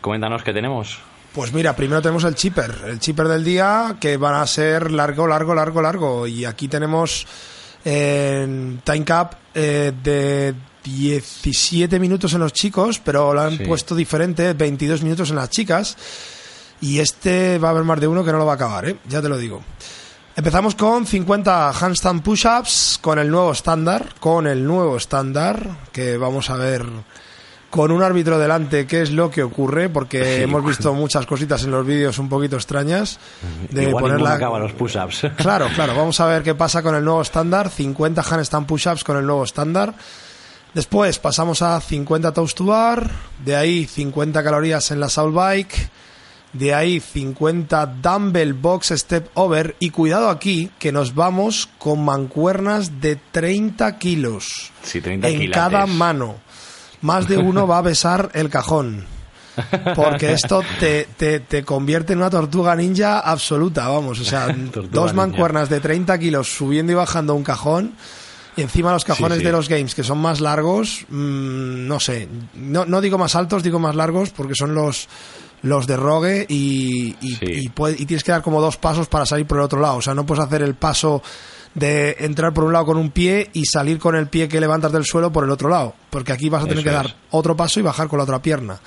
[0.02, 0.98] Coméntanos qué tenemos.
[1.34, 5.28] Pues mira, primero tenemos el chipper, el chipper del día que van a ser largo,
[5.28, 6.28] largo, largo, largo.
[6.28, 7.26] Y aquí tenemos
[7.86, 13.64] eh, time cap eh, de 17 minutos en los chicos, pero lo han Sí.
[13.66, 15.96] puesto diferente, 22 minutos en las chicas.
[16.82, 18.98] Y este va a haber más de uno que no lo va a acabar, ¿eh?
[19.08, 19.62] ya te lo digo.
[20.36, 26.50] Empezamos con 50 handstand push-ups con el nuevo estándar, con el nuevo estándar, que vamos
[26.50, 26.86] a ver
[27.72, 30.44] con un árbitro delante qué es lo que ocurre, porque Sí.
[30.44, 33.18] hemos visto muchas cositas en los vídeos un poquito extrañas.
[33.72, 35.32] De Igual poner ninguno la- acaba los push-ups.
[35.38, 39.18] Claro, claro, vamos a ver qué pasa con el nuevo estándar, 50 handstand push-ups con
[39.18, 39.96] el nuevo estándar.
[40.74, 43.10] Después pasamos a 50 toes to bar,
[43.44, 45.90] de ahí 50 calorías en la Soul Bike,
[46.54, 53.00] de ahí 50 dumbbell box step over y cuidado aquí que nos vamos con mancuernas
[53.02, 56.36] de 30 kilos Sí, 30 en cada mano.
[57.02, 59.06] Más de uno va a besar el cajón.
[59.96, 64.20] Porque esto te, te, te convierte en una tortuga ninja absoluta, vamos.
[64.20, 65.14] O sea, dos ninja.
[65.14, 67.94] mancuernas de 30 kilos subiendo y bajando un cajón.
[68.56, 69.44] Y encima los cajones sí.
[69.46, 72.28] de los games, que son más largos, mm, no sé.
[72.56, 75.08] No, no digo más altos, digo más largos, porque son los,
[75.62, 77.46] los de Rogue y, y, Sí.
[77.46, 79.96] y puede- y tienes que dar como dos pasos para salir por el otro lado.
[79.96, 81.24] O sea, no puedes hacer el paso
[81.74, 84.92] de entrar por un lado con un pie y salir con el pie que levantas
[84.92, 85.96] del suelo por el otro lado.
[86.10, 88.42] Porque aquí vas a tener Eso que dar otro paso y bajar con la otra
[88.42, 88.80] pierna.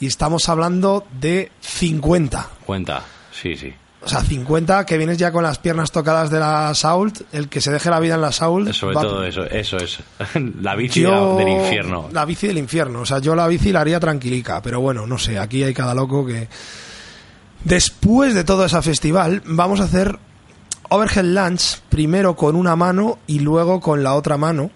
[0.00, 2.48] Y estamos hablando de 50.
[2.66, 3.02] Cuenta,
[3.32, 3.72] sí, sí.
[4.02, 7.20] O sea, 50 que vienes ya con las piernas tocadas de la Sault.
[7.32, 8.72] El que se deje la vida en la Sault.
[8.72, 9.98] Sobre va- todo eso, eso es.
[10.62, 12.08] La bici yo- del infierno.
[12.10, 13.00] La bici del infierno.
[13.02, 14.62] O sea, yo la bici la haría tranquilica.
[14.62, 15.38] Pero bueno, no sé.
[15.38, 16.48] Aquí hay cada loco que.
[17.64, 20.18] Después de todo ese festival, vamos a hacer
[20.90, 24.70] overhead lunge primero con una mano y luego con la otra mano.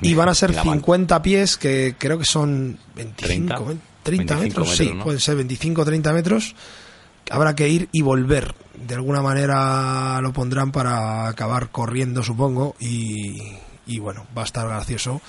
[0.00, 0.80] Y van a ser Y la mano.
[0.80, 4.76] 50 pies, que creo que son 25, 30, 25 metros.
[4.76, 5.04] sí, ¿no?
[5.04, 6.54] pueden ser 25 o 30 metros.
[7.30, 8.54] Habrá que ir y volver.
[8.74, 12.74] De alguna manera lo pondrán para acabar corriendo, supongo.
[12.80, 13.40] Y,
[13.86, 15.22] y bueno, va a estar gracioso.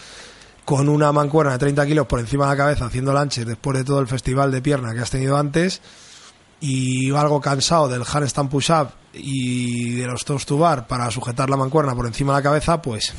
[0.65, 3.83] Con una mancuerna de 30 kilos por encima de la cabeza haciendo lanches después de
[3.83, 5.79] todo el festival de pierna que has tenido antes.
[6.61, 11.57] Y algo cansado del handstand push-up y de los toes to bar para sujetar la
[11.57, 13.13] mancuerna por encima de la cabeza, pues.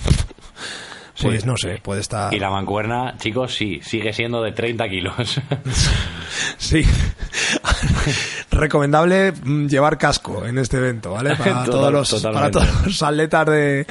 [1.20, 1.46] Pues Sí.
[1.46, 2.35] no sé, puede estar.
[2.35, 5.14] Y la mancuerna, chicos, sí, sigue siendo de 30 kilos.
[6.59, 6.85] Sí.
[8.51, 11.37] Recomendable mm, llevar casco en este evento, ¿vale?
[11.37, 13.87] Para Total- todos los, para todos los atletas de,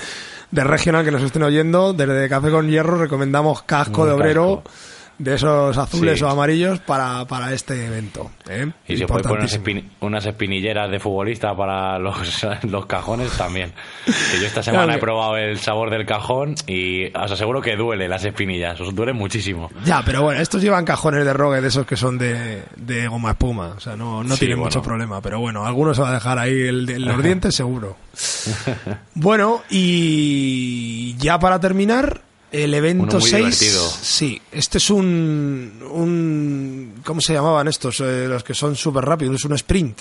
[0.51, 4.71] de regional que nos estén oyendo, desde Café con Hierro recomendamos casco de obrero casco.
[5.17, 6.23] De esos azules Sí.
[6.25, 8.31] o amarillos para, para este evento.
[8.49, 8.69] ¿eh?
[8.87, 12.15] Y se puede poner unas, espin- unas espinilleras de futbolista para los,
[12.63, 13.71] los cajones también.
[14.05, 17.75] Que yo esta semana Claro he probado el sabor del cajón y os aseguro que
[17.75, 19.69] duele las espinillas, os duele muchísimo.
[19.85, 23.31] Ya, pero bueno, estos llevan cajones de rogue de esos que son de, de goma
[23.31, 23.73] espuma.
[23.77, 24.65] O sea, no, no Sí, tienen bueno.
[24.69, 25.21] mucho problema.
[25.21, 27.95] Pero bueno, algunos se va a dejar ahí el, de- los dientes seguro.
[29.13, 32.21] Bueno, y ya para terminar,
[32.63, 33.59] el evento Uno muy 6.
[33.59, 33.89] divertido.
[33.89, 37.01] Sí, este es un, un.
[37.03, 37.99] ¿Cómo se llamaban estos?
[37.99, 39.35] Eh, los que son súper rápidos.
[39.35, 39.99] Es un sprint.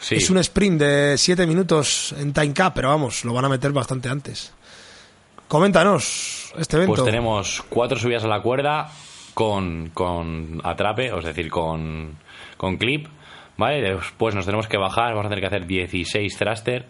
[0.00, 3.48] Sí, Es un sprint de 7 minutos en time cap, pero vamos, lo van a
[3.48, 4.52] meter bastante antes.
[5.46, 6.94] Coméntanos este evento.
[6.94, 8.90] pues tenemos cuatro subidas a la cuerda
[9.34, 12.18] con, con atrape, es decir, con,
[12.56, 13.06] con clip,
[13.56, 13.80] ¿vale?
[13.94, 16.86] Después nos tenemos que bajar, vamos a tener que hacer 16 thruster.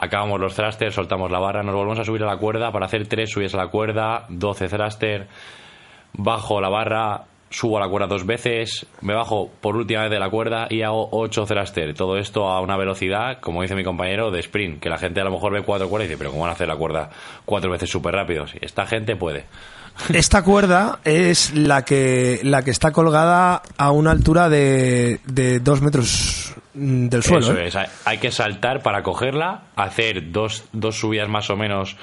[0.00, 3.08] Acabamos los thrusters, soltamos la barra, nos volvemos a subir a la cuerda para hacer
[3.08, 5.26] tres subidas a la cuerda, 12 thruster,
[6.12, 10.20] bajo la barra, subo a la cuerda dos veces, me bajo por última vez de
[10.20, 11.94] la cuerda y hago 8 thruster.
[11.94, 15.24] Todo esto a una velocidad, como dice mi compañero, de sprint, que la gente a
[15.24, 17.10] lo mejor ve cuatro cuerdas y dice, pero ¿cómo van a hacer la cuerda
[17.44, 18.44] cuatro veces súper rápido?
[18.60, 19.46] Esta gente puede.
[20.14, 25.82] Esta cuerda es la que, la que está colgada a una altura de, de dos
[25.82, 27.40] metros del suelo.
[27.46, 27.66] Eso ¿eh?
[27.68, 31.96] es, hay, hay que saltar para cogerla, hacer dos, dos subidas más o menos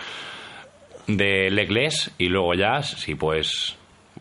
[1.07, 3.75] de legless y luego ya, si puedes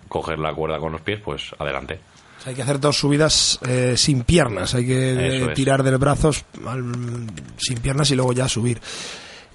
[0.08, 2.00] coger la cuerda con los pies, pues adelante.
[2.46, 5.54] Hay que hacer dos subidas eh, sin piernas, hay que Eso es.
[5.54, 8.80] tirar de brazos al- sin piernas y luego ya subir.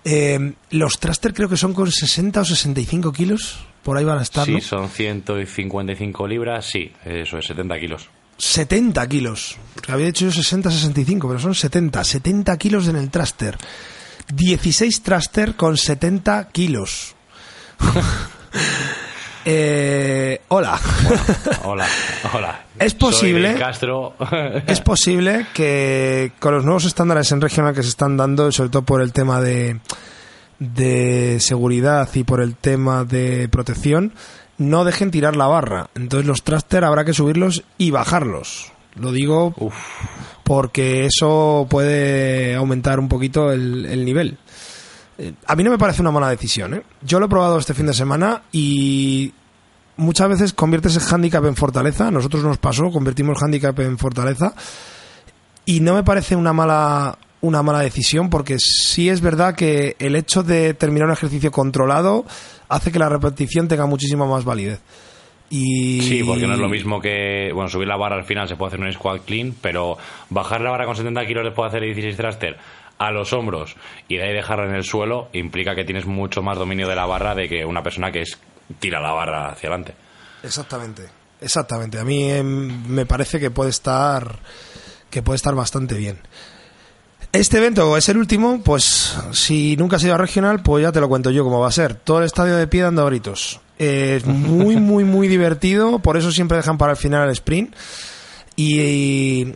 [0.03, 4.23] Eh, los thruster creo que son con 60 o 65 kilos, por ahí van a
[4.23, 4.61] estar, Sí, ¿no?
[4.61, 8.09] son 155 libras, sí, eso es 70 kilos.
[8.39, 9.57] 70 kilos.
[9.75, 12.03] Porque había dicho yo 60, 65, pero son 70.
[12.03, 13.57] 70 kilos en el thruster.
[14.33, 17.15] 16 thruster con 70 kilos.
[19.45, 20.77] Eh, hola.
[21.63, 21.87] Hola,
[22.33, 22.65] hola.
[22.79, 24.13] Es posible- Castro.
[24.67, 28.83] es posible que con los nuevos estándares en regional que se están dando, sobre todo
[28.83, 29.79] por el tema de,
[30.59, 34.13] de seguridad y por el tema de protección,
[34.59, 35.89] no dejen tirar la barra.
[35.95, 38.71] Entonces los thruster habrá que subirlos y bajarlos.
[38.95, 39.75] Lo digo Uf,
[40.43, 44.37] porque eso puede aumentar un poquito el, el nivel.
[45.17, 46.73] Eh, A mí no me parece una mala decisión.
[46.75, 46.83] ¿eh?
[47.01, 49.33] Yo lo he probado este fin de semana y
[49.97, 52.07] muchas veces conviertes el handicap en fortaleza.
[52.07, 54.53] A nosotros nos pasó, convertimos handicap en fortaleza.
[55.65, 60.15] Y no me parece una mala, una mala decisión porque sí es verdad que el
[60.15, 62.25] hecho de terminar un ejercicio controlado
[62.67, 64.81] hace que la repetición tenga muchísima más validez.
[65.49, 66.01] Y...
[66.01, 67.51] Sí, porque no es lo mismo que.
[67.53, 69.97] Bueno, subir la barra al final se puede hacer un squat clean, pero
[70.29, 72.57] bajar la barra con 70 kilos después de hacer 16 thruster
[72.99, 73.75] a los hombros
[74.09, 77.05] y de ahí dejarla en el suelo implica que tienes mucho más dominio de la
[77.05, 78.37] barra de que una persona que es
[78.79, 79.95] tira la barra hacia adelante.
[80.43, 81.03] Exactamente,
[81.41, 81.97] exactamente.
[81.97, 84.39] A mí em, me parece que puede estar
[85.09, 86.19] que puede estar bastante bien.
[87.31, 90.99] Este evento es el último, pues si nunca has ido a regional, pues ya te
[90.99, 91.93] lo cuento yo cómo va a ser.
[91.93, 93.59] Todo el estadio de pie dando gritos.
[93.77, 97.75] Es muy, muy, muy divertido, por eso siempre dejan para el final el sprint.
[98.55, 99.53] Y, y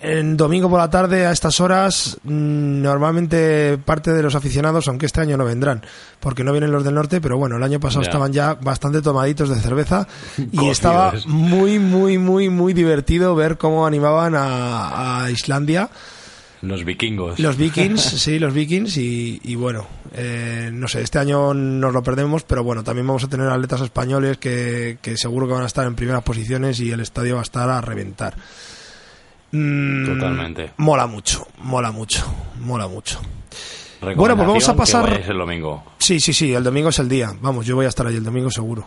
[0.00, 5.06] en domingo por la tarde a estas horas mm, normalmente parte de los aficionados, aunque
[5.06, 5.82] este año no vendrán,
[6.20, 8.10] porque no vienen los del norte, pero bueno, el año pasado Ya.
[8.10, 10.06] estaban ya bastante tomaditos de cerveza
[10.52, 15.88] y estaba muy, muy, muy, muy divertido ver cómo animaban a, a Islandia.
[16.64, 17.38] Los vikingos.
[17.38, 22.02] Los Vikings, sí, los Vikings y, y bueno, eh, no sé, este año nos lo
[22.02, 25.66] perdemos, pero bueno, también vamos a tener atletas españoles que, que seguro que van a
[25.66, 28.34] estar en primeras posiciones y el estadio va a estar a reventar.
[29.52, 30.70] Mm, Totalmente.
[30.78, 32.24] Mola mucho, mola mucho,
[32.60, 33.20] mola mucho.
[34.00, 35.82] Bueno, pues vamos a pasar- el domingo.
[35.98, 37.32] Sí, sí, sí, el domingo es el día.
[37.40, 38.86] Vamos, yo voy a estar ahí el domingo seguro.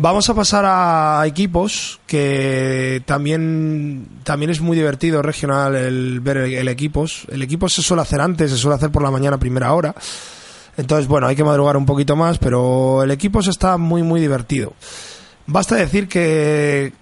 [0.00, 6.54] Vamos a pasar a equipos que también también es muy divertido regional el ver el,
[6.54, 7.26] el equipos.
[7.32, 9.92] El equipo se suele hacer antes, se suele hacer por la mañana primera hora.
[10.76, 14.20] Entonces, bueno, hay que madrugar un poquito más, pero el equipo se está muy muy
[14.20, 14.72] divertido.
[15.48, 16.92] Basta decir que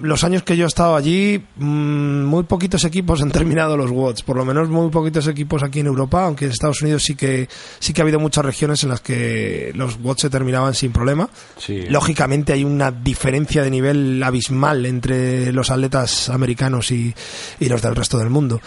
[0.00, 4.22] los años que yo he estado allí, mm, muy poquitos equipos han terminado los WOTS,
[4.22, 7.48] por lo menos muy poquitos equipos aquí en Europa, aunque en Estados Unidos sí que
[7.78, 11.28] sí que ha habido muchas regiones en las que los WOTS se terminaban sin problema.
[11.56, 11.82] Sí.
[11.88, 17.14] Lógicamente hay una diferencia de nivel abismal entre los atletas americanos y,
[17.60, 18.60] y los del resto del mundo.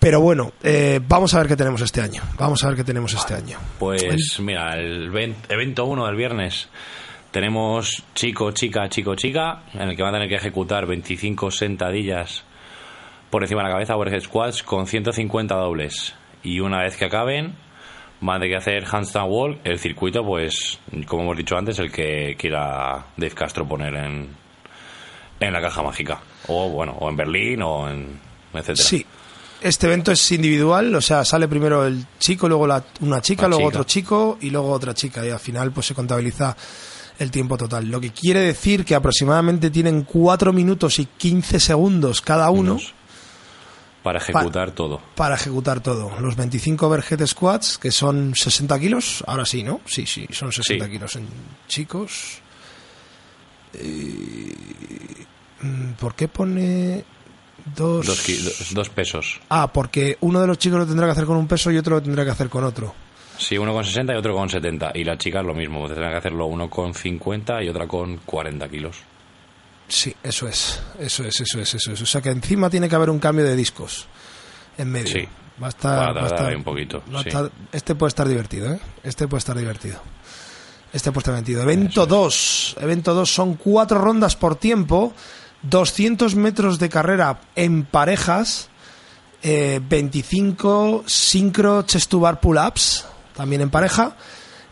[0.00, 2.22] Pero bueno, eh, vamos a ver qué tenemos este año.
[2.38, 3.58] Vamos a ver qué tenemos este año.
[3.80, 6.68] Pues mira, el ven- evento 1 del viernes
[7.30, 12.44] tenemos chico, chica, chico, chica, en el que van a tener que ejecutar 25 sentadillas
[13.30, 16.14] por encima de la cabeza, overhead squats, con 150 dobles.
[16.42, 17.54] Y una vez que acaben,
[18.20, 19.58] van a tener que hacer handstand walk.
[19.64, 24.28] El circuito, pues, como hemos dicho antes, el que quiera Dave Castro poner en,
[25.40, 26.20] en la caja mágica.
[26.46, 28.18] O bueno, o en Berlín, o en
[28.54, 28.88] etcétera.
[28.88, 29.04] Sí.
[29.60, 33.62] Este evento es individual, o sea, sale primero el chico, luego la- una chica, luego
[33.64, 33.68] chica.
[33.80, 35.26] otro chico y luego otra chica.
[35.26, 36.56] Y al final pues se contabiliza
[37.18, 37.86] el tiempo total.
[37.88, 42.94] Lo que quiere decir que aproximadamente tienen 4 minutos y 15 segundos cada uno Unos
[44.02, 45.00] Para ejecutar todo.
[45.16, 46.12] para ejecutar todo.
[46.20, 49.80] Los 25 overhead squats, que son 60 kilos, ahora sí, ¿no?
[49.84, 50.90] Sí, sí, son 60 Sí.
[50.92, 51.26] kilos en
[51.66, 52.38] chicos.
[53.74, 54.54] Eh,
[55.62, 57.04] mm, ¿Por qué pone
[57.76, 58.06] dos?
[58.06, 59.40] Dos- dos pesos.
[59.48, 61.96] Ah, porque uno de los chicos lo tendrá que hacer con un peso y otro
[61.96, 62.94] lo tendrá que hacer con otro.
[63.38, 64.92] Sí, uno con 60 y otro con 70.
[64.94, 68.18] Y la chica es lo mismo, tendrá que hacerlo uno con 50 y otra con
[68.18, 68.96] 40 kilos.
[69.86, 72.02] Sí, eso es, eso es, eso es, eso es.
[72.02, 74.06] O sea que encima tiene que haber un cambio de discos
[74.76, 75.06] en medio.
[75.12, 75.28] Sí.
[75.62, 77.94] Va a estar, Va a va a tardar estar- un poquito, va a estar- este
[77.94, 78.78] puede estar divertido, ¿eh?
[79.02, 80.00] Este puede estar divertido.
[80.92, 81.62] Este puede estar divertido.
[81.62, 82.76] Evento 2.
[82.80, 85.12] Evento 2 son cuatro rondas por tiempo,
[85.62, 88.68] 200 metros de carrera en parejas,
[89.42, 93.06] eh, 25 sincro chest to bar pull-ups,
[93.38, 94.16] también en pareja,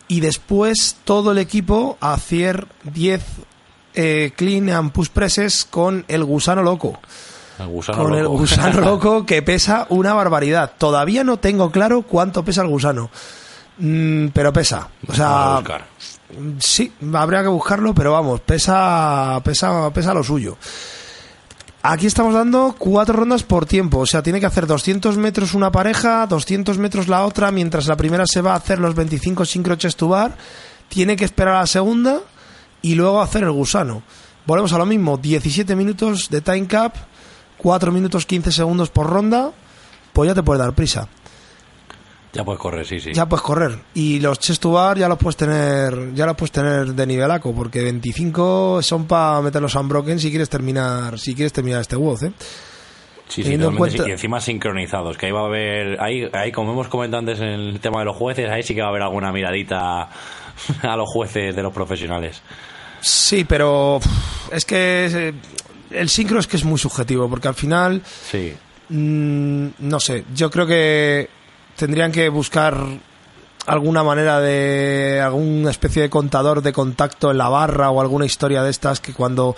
[0.08, 3.22] y después todo el equipo a hacer 10
[3.94, 6.98] eh, clean and push presses con el gusano loco.
[7.58, 8.38] El gusano Con el loco.
[8.38, 10.72] gusano loco que pesa una barbaridad.
[10.76, 13.08] Todavía no tengo claro cuánto pesa el gusano.
[13.78, 14.88] Mm, pero pesa.
[15.06, 15.86] O sea, buscar.
[16.58, 20.58] sí, habría que buscarlo, pero vamos, pesa, pesa, pesa lo suyo.
[21.82, 25.70] Aquí estamos dando cuatro rondas por tiempo, o sea, tiene que hacer 200 metros una
[25.70, 29.76] pareja, 200 metros la otra, mientras la primera se va a hacer los 25 sincro
[29.76, 30.36] chest to bar,
[30.88, 32.20] tiene que esperar a la segunda
[32.82, 34.02] y luego hacer el gusano.
[34.46, 36.94] Volvemos a lo mismo, 17 minutos de time cap,
[37.58, 39.52] 4 minutos 15 segundos por ronda,
[40.12, 41.08] pues ya te puedes dar prisa.
[42.36, 43.12] Ya puedes correr, sí, sí.
[43.12, 43.78] Ya puedes correr.
[43.94, 47.54] Y los chest to bar ya los puedes tener, ya los puedes tener de nivelaco,
[47.54, 52.24] porque 25 son para meter los unbroken si quieres terminar, si quieres terminar este WOD,
[52.24, 52.32] ¿eh?
[53.28, 56.86] Sí, sí, cuenta- y encima sincronizados, que ahí va a haber, ahí, ahí como hemos
[56.86, 59.32] comentado antes en el tema de los jueces, ahí sí que va a haber alguna
[59.32, 60.08] miradita
[60.82, 62.40] a los jueces de los profesionales.
[63.00, 63.98] Sí, pero
[64.52, 65.32] es que eh,
[65.90, 68.52] el sincro es que es muy subjetivo, porque al final, Sí,
[68.90, 71.28] mm, no sé, yo creo que
[71.76, 72.76] tendrían que buscar
[73.66, 78.62] alguna manera de alguna especie de contador de contacto en la barra o alguna historia
[78.62, 79.56] de estas que cuando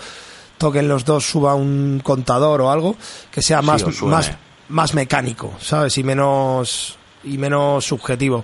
[0.57, 2.95] toquen los dos suba un contador o algo
[3.31, 4.31] que sea más más
[4.69, 5.97] más mecánico, ¿sabes?
[5.97, 8.43] Y menos y menos subjetivo.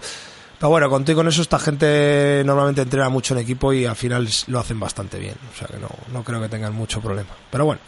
[0.58, 3.86] Pero bueno, con todo y con eso esta gente normalmente entrena mucho en equipo y
[3.86, 5.36] al final lo hacen bastante bien.
[5.54, 7.30] O sea que no, no creo que tengan mucho problema.
[7.52, 7.82] Pero bueno.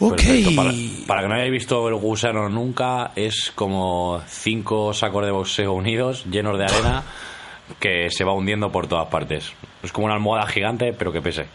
[0.00, 0.16] Ok.
[0.16, 0.50] perfecto.
[0.56, 0.72] Para,
[1.06, 6.24] para que no hayáis visto el gusano nunca, es como cinco sacos de boxeo unidos,
[6.30, 7.02] llenos de arena,
[7.80, 9.52] que se va hundiendo por todas partes.
[9.82, 11.46] Es como una almohada gigante, pero que pese.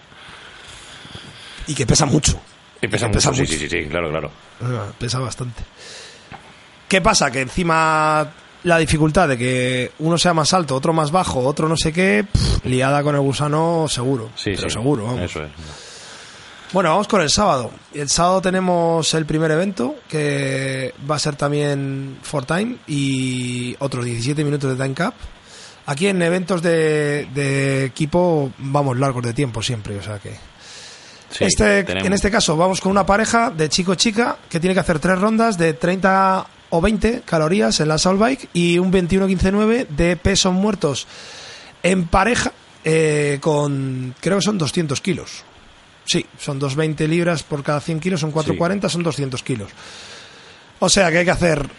[1.68, 2.40] Y que pesa mucho.
[2.82, 3.54] Y pesa, pesa mucho, mucho.
[3.54, 4.32] sí, sí, sí, sí, claro, claro.
[4.62, 5.64] Ah, Pesa bastante.
[6.88, 7.32] ¿Qué pasa?
[7.32, 8.30] Que encima
[8.64, 12.26] la dificultad de que uno sea más alto, otro más bajo, otro no sé qué,
[12.30, 14.30] pff, liada con el gusano seguro.
[14.36, 15.22] Sí, pero sí, seguro, vamos.
[15.22, 15.52] Eso es.
[16.74, 17.70] Bueno, vamos con el sábado.
[17.94, 24.04] El sábado tenemos el primer evento, que va a ser también for time y otros
[24.06, 25.14] 17 minutos de time cap.
[25.86, 30.32] Aquí en eventos de, de equipo vamos largos de tiempo siempre, o sea que...
[31.30, 34.80] Sí, este, tenemos- en este caso vamos con una pareja de chico-chica que tiene que
[34.80, 39.88] hacer tres rondas de 30 o 20 calorías en la Soul Bike y un 21-15-9
[39.90, 41.06] de pesos muertos
[41.84, 42.52] en pareja
[42.84, 45.44] eh, con, creo que son 200 kilos.
[46.06, 49.72] Sí, son 220 libras por cada 100 kilos, son 440, son 200 kilos.
[50.80, 51.70] O sea que hay que hacer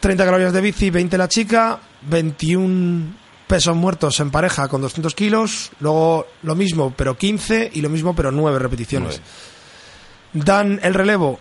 [0.00, 3.14] 30 calorías de bici, 20 la chica, 21
[3.46, 8.14] pesos muertos en pareja con 200 kilos, luego lo mismo pero 15 y lo mismo
[8.14, 9.20] pero 9 repeticiones.
[10.32, 11.38] Dan el relevo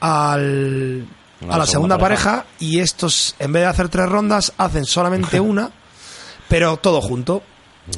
[0.00, 1.06] al,
[1.40, 2.44] A la segunda segunda pareja.
[2.60, 5.70] y estos en vez de hacer tres rondas hacen solamente una,
[6.48, 7.42] pero todo junto.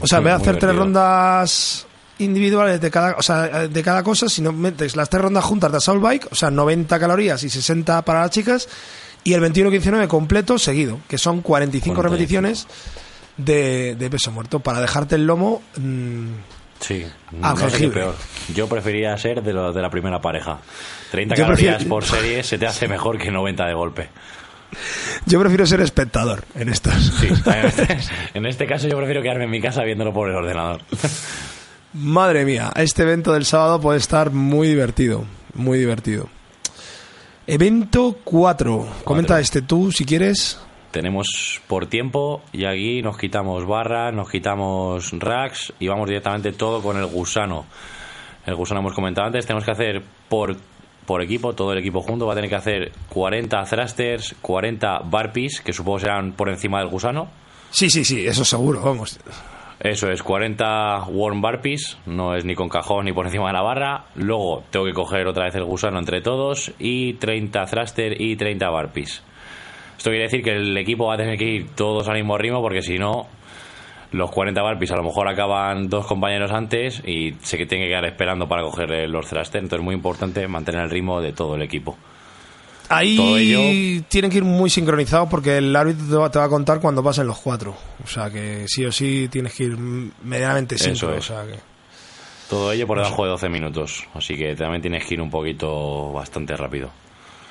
[0.00, 1.86] O sea, en vez de hacer tres rondas
[2.18, 5.70] individuales de cada, o sea, de cada cosa, si no metes las tres rondas juntas
[5.70, 8.68] de Assault Bike, o sea, 90 calorías y 60 para las chicas,
[9.24, 12.02] y el 21-15-9 completo seguido, que son 45 45.
[12.02, 12.66] repeticiones
[13.36, 15.62] de, de peso muerto, para dejarte el lomo.
[15.76, 16.26] mm,
[16.80, 18.14] Sí, no sé peor.
[18.54, 20.58] Yo preferiría ser de los de la primera pareja.
[21.10, 24.08] 30 Yo calorías prefiero- por serie se te hace mejor que 90 de golpe.
[25.26, 26.72] yo prefiero ser espectador en.
[26.74, 27.98] Sí, en este,
[28.34, 30.82] en este caso yo prefiero quedarme en mi casa viéndolo por el ordenador.
[32.00, 35.24] Madre mía, este evento del sábado puede estar muy divertido,
[35.54, 36.28] muy divertido.
[37.44, 38.86] Evento 4.
[39.02, 40.60] Comenta este tú si quieres.
[40.92, 46.82] Tenemos por tiempo y aquí nos quitamos barras, nos quitamos racks y vamos directamente todo
[46.82, 47.66] con el gusano.
[48.46, 50.56] El gusano hemos comentado antes, tenemos que hacer por,
[51.04, 55.60] por equipo, todo el equipo junto va a tener que hacer 40 thrusters, 40 burpees,
[55.62, 57.28] que supongo serán por encima del gusano.
[57.72, 59.18] Sí, sí, sí, eso seguro, vamos.
[59.80, 63.62] Eso es, 40 warm burpees, no es ni con cajón ni por encima de la
[63.62, 64.06] barra.
[64.16, 68.68] Luego tengo que coger otra vez el gusano entre todos y 30 thruster y 30
[68.70, 69.22] burpees.
[69.96, 72.60] Esto quiere decir que el equipo va a tener que ir todos al mismo ritmo
[72.60, 73.28] porque si no,
[74.10, 77.92] los 40 burpees a lo mejor acaban dos compañeros antes y se que tienen que
[77.92, 79.60] quedar esperando para coger los thruster.
[79.60, 81.96] Entonces es muy importante mantener el ritmo de todo el equipo.
[82.88, 86.80] Ahí tienen que ir muy sincronizados porque el árbitro te va, te va a contar
[86.80, 87.76] cuando pasen los cuatro.
[88.02, 91.14] O sea que sí o sí tienes que ir medianamente sincro.
[91.14, 91.30] es.
[91.30, 91.58] O sea que...
[92.48, 94.04] Todo ello por debajo de 12 minutos.
[94.14, 96.90] Así que también tienes que ir un poquito bastante rápido.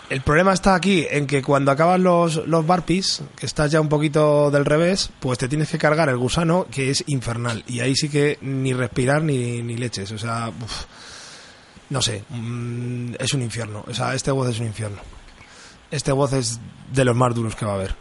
[0.09, 3.89] El problema está aquí en que cuando acaban los, los burpees, que estás ya un
[3.89, 7.63] poquito del revés, pues te tienes que cargar el gusano, que es infernal.
[7.67, 10.11] Y ahí sí que ni respirar ni, ni leches.
[10.13, 10.85] O sea, uf,
[11.89, 13.83] no sé, mm, es un infierno.
[13.85, 15.16] O sea, este voz es un infierno.
[15.91, 16.59] Este voz es
[16.93, 17.95] de los más duros que va a haber.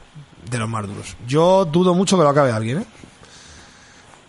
[0.51, 1.17] De los más duros.
[1.27, 2.87] Yo dudo mucho que lo acabe alguien, ¿eh?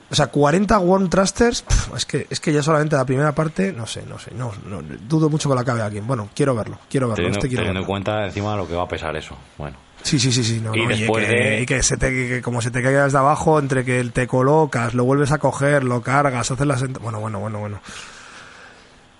[0.10, 3.74] O sea, 40 Worm Thrusters, pf, es que, es que ya solamente la primera parte,
[3.74, 6.08] no sé, no sé, no, no, dudo mucho que lo acabe alguien.
[6.08, 8.84] Bueno, quiero verlo, quiero verlo, Teniendo, este quiero teniendo en cuenta encima lo que va
[8.84, 9.36] a pesar eso.
[9.58, 9.76] Bueno.
[10.04, 10.62] Sí, sí, sí, sí.
[10.62, 13.04] No, Y no, después que, de- y que se te, que como se te caiga
[13.04, 17.00] desde abajo, entre que te colocas, lo vuelves a coger, lo cargas, haces la sent-
[17.00, 17.82] Bueno, bueno, bueno, bueno.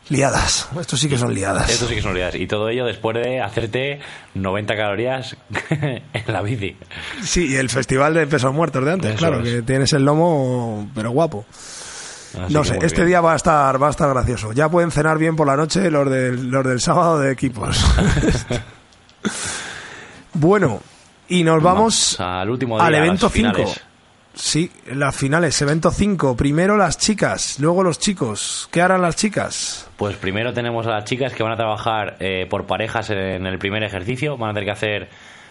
[0.10, 0.70] Liadas.
[0.80, 1.70] Esto sí que son liadas.
[1.70, 2.36] Esto sí que son liadas.
[2.36, 4.00] Y todo ello después de hacerte
[4.36, 5.36] 90 calorías
[5.70, 6.02] en
[6.34, 6.78] la bici.
[7.24, 9.50] Sí, y el festival de pesos muertos de antes, Eso claro, es.
[9.50, 11.46] que tienes el lomo, pero guapo.
[12.42, 13.08] Así no sé, este bien.
[13.08, 14.54] día va a estar va a estar gracioso.
[14.54, 17.84] Ya pueden cenar bien por la noche los del, los del sábado de equipos.
[20.34, 20.82] bueno,
[21.28, 23.74] y nos vamos al último día, al evento 5.
[24.38, 26.38] Sí, las finales, evento 5.
[26.38, 28.70] Primero las chicas, luego los chicos.
[28.72, 29.90] ¿Qué harán las chicas?
[29.98, 33.58] Pues primero tenemos a las chicas que van a trabajar eh, por parejas en el
[33.58, 34.38] primer ejercicio.
[34.38, 35.10] Van a tener que hacer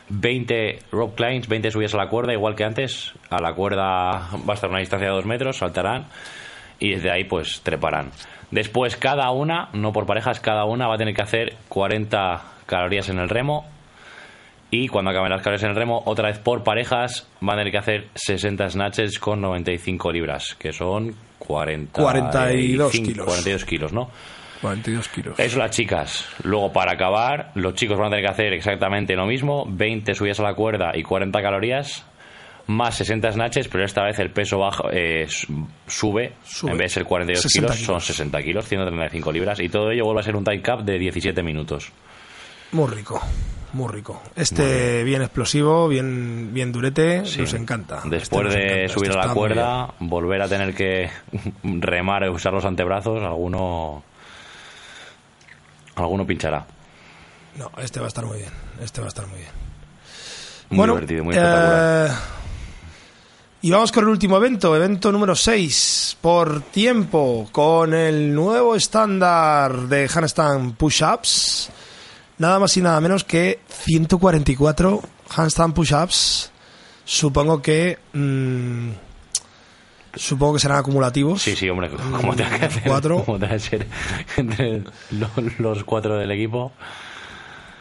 [0.08, 3.12] 20 rope climbs, 20 subidas a la cuerda, igual que antes.
[3.28, 3.82] A la cuerda
[4.48, 6.06] va a estar una distancia de 2 metros, saltarán
[6.78, 8.12] y desde ahí pues treparán.
[8.52, 13.08] Después cada una, no por parejas, cada una va a tener que hacer 40 calorías
[13.08, 13.66] en el remo.
[14.70, 17.72] Y cuando acaben las calorías en el remo, otra vez por parejas, van a tener
[17.72, 23.24] que hacer 60 snatches con 95 libras, que son 40 42 kilos.
[23.26, 24.10] 42 kilos, ¿no?
[24.60, 25.38] 42 kilos.
[25.38, 26.26] Eso las chicas.
[26.42, 30.40] Luego, para acabar, los chicos van a tener que hacer exactamente lo mismo: 20 subidas
[30.40, 32.04] a la cuerda y 40 calorías,
[32.66, 36.72] más 60 snatches, pero esta vez el peso bajo, eh, su- sube, Sube.
[36.72, 38.06] En vez de ser 42 60 kilos, son kilos.
[38.06, 39.60] 60 kilos, 135 libras.
[39.60, 41.92] Y todo ello vuelve a ser un time cap de 17 minutos.
[42.72, 43.20] Muy rico,
[43.76, 44.20] muy rico.
[44.34, 47.40] Este bien explosivo, bien bien durete, Sí.
[47.42, 48.00] nos encanta.
[48.04, 51.10] Después Este nos de encanta, subir este a la cuerda, volver a tener que
[51.62, 54.02] remar y usar los antebrazos, alguno.
[55.94, 56.66] Alguno pinchará.
[57.56, 58.50] No, este va a estar muy bien.
[58.82, 59.50] Este va a estar muy bien.
[60.70, 62.06] Muy bueno, divertido, muy espectacular.
[62.10, 62.14] eh,
[63.62, 69.72] y vamos con el último evento, evento número 6, por tiempo, con el nuevo estándar
[69.88, 71.70] de handstand push-ups.
[72.38, 75.02] Nada más y nada menos que 144
[75.34, 76.50] handstand push-ups.
[77.04, 77.98] Supongo que...
[78.12, 78.90] mm,
[80.14, 81.42] supongo que serán acumulativos.
[81.42, 82.82] Sí, sí, hombre, ¿cómo te va a hacer?
[82.86, 83.24] Cuatro.
[83.24, 83.86] ¿Cómo te a ser
[84.36, 86.72] entre los, los cuatro del equipo?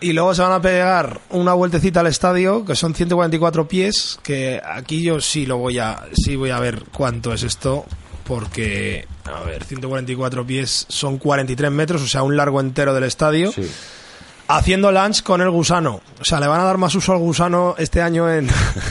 [0.01, 4.61] Y luego se van a pegar una vueltecita al estadio, que son 144 pies, que
[4.63, 7.85] aquí yo sí lo voy a sí voy a ver cuánto es esto,
[8.25, 13.51] porque a ver, 144 pies son 43 metros, o sea, un largo entero del estadio,
[13.53, 13.67] Sí.
[14.47, 16.01] Haciendo lunch con el gusano.
[16.19, 18.47] O sea, le van a dar más uso al gusano este año en,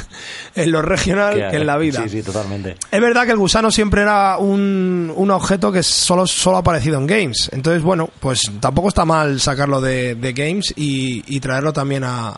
[0.57, 2.03] en lo regional que, en la vida.
[2.03, 2.77] Sí, sí, totalmente.
[2.91, 6.99] Es verdad que el gusano siempre era un, un objeto que solo, solo ha aparecido
[6.99, 7.51] en Games.
[7.53, 12.35] Entonces, bueno, pues tampoco está mal sacarlo de, de Games y, y traerlo también a,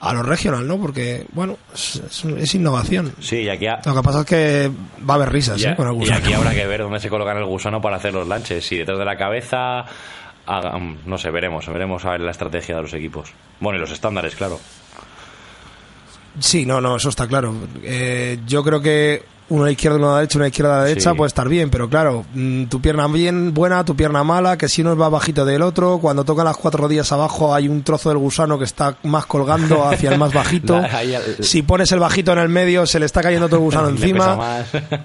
[0.00, 0.78] a los regional, ¿no?
[0.78, 3.14] Porque, bueno, es, es- es innovación.
[3.20, 4.70] Sí, y aquí, ha- Lo que pasa es que
[5.08, 5.76] va a haber risas y, ¿eh?
[5.76, 6.18] con el y gusano.
[6.18, 8.64] aquí habrá que ver dónde se colocan el gusano para hacer los lanches.
[8.66, 9.84] Si detrás de la cabeza,
[10.58, 13.32] hagan- no sé, veremos, veremos a ver la estrategia de los equipos.
[13.60, 14.58] Bueno, y los estándares, claro.
[16.38, 17.54] Sí, no, no, eso está claro.
[17.82, 20.78] Eh, yo creo que uno a la izquierda, uno a la derecha, una izquierda a
[20.78, 21.16] la derecha Sí.
[21.16, 24.80] puede estar bien, pero claro, mm, tu pierna bien buena, tu pierna mala, que si
[24.82, 28.18] uno va bajito del otro, cuando tocan las cuatro rodillas abajo hay un trozo del
[28.18, 30.80] gusano que está más colgando hacia el más bajito.
[31.40, 34.64] Si pones el bajito en el medio, se le está cayendo todo el gusano encima.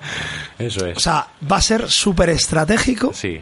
[0.60, 0.98] Eso es.
[0.98, 3.42] O sea, va a ser súper estratégico Sí.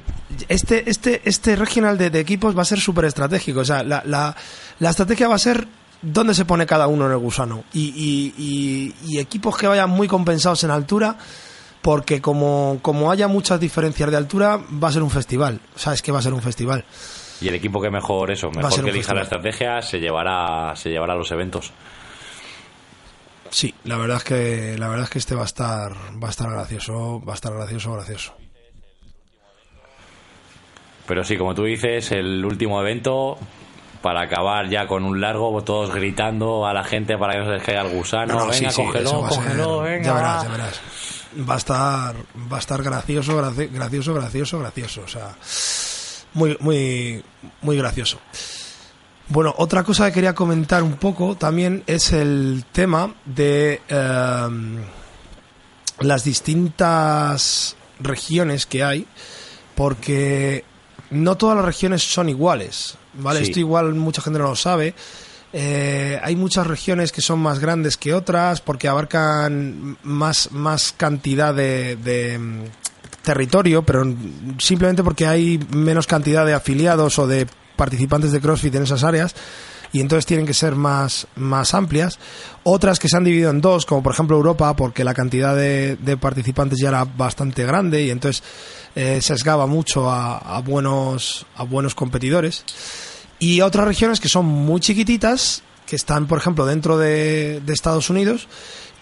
[0.50, 3.60] este, este, este regional de, de equipos va a ser súper estratégico.
[3.60, 4.36] O sea, la, la,
[4.80, 5.68] la estrategia va a ser
[6.04, 7.64] dónde se pone cada uno en el gusano.
[7.74, 11.18] Y, y- y- y equipos que vayan muy compensados en altura,
[11.82, 15.60] porque como, como haya muchas diferencias de altura, va a ser un festival.
[15.76, 16.86] O sea, es que va a ser un festival.
[17.42, 19.46] Y el equipo que mejor eso, a mejor que elija la festival.
[19.48, 21.72] estrategia, se llevará, se llevará los eventos.
[23.50, 25.92] Sí, la verdad es que la verdad es que este va a estar
[26.24, 28.34] va a estar gracioso, va a estar gracioso, gracioso.
[31.06, 33.38] Pero sí, como tú dices, el último evento
[34.04, 37.52] para acabar ya con un largo, todos gritando a la gente para que no se
[37.54, 38.34] les caiga el gusano.
[38.34, 40.04] No, no, venga, sí, sí, cógelo, ser- cógelo, venga.
[40.06, 40.44] Ya verás, va.
[40.44, 40.82] ya verás.
[41.50, 42.16] Va a estar,
[42.52, 45.02] va a estar gracioso, graci- gracioso, gracioso, gracioso.
[45.04, 45.36] O sea,
[46.34, 47.24] muy, muy,
[47.62, 48.20] muy gracioso.
[49.30, 54.80] Bueno, otra cosa que quería comentar un poco también es el tema de em,
[56.02, 59.08] las distintas regiones que hay,
[59.76, 60.66] porque
[61.10, 63.40] no todas las regiones son iguales, ¿vale?
[63.40, 63.46] Sí.
[63.46, 64.94] Esto igual mucha gente no lo sabe.
[65.56, 71.54] Eh, hay muchas regiones que son más grandes que otras porque abarcan más, más cantidad
[71.54, 72.64] de, de, mm,
[73.22, 74.04] territorio, pero
[74.58, 79.36] simplemente porque hay menos cantidad de afiliados o de participantes de CrossFit en esas áreas
[79.92, 82.18] y entonces tienen que ser más, más amplias.
[82.64, 85.98] Otras que se han dividido en dos, como por ejemplo Europa, porque la cantidad de,
[85.98, 88.44] de participantes ya era bastante grande y entonces
[88.96, 92.64] eh, sesgaba mucho a, a buenos, a buenos competidores.
[93.40, 98.10] Y otras regiones que son muy chiquititas, que están, por ejemplo, dentro de, de Estados
[98.10, 98.48] Unidos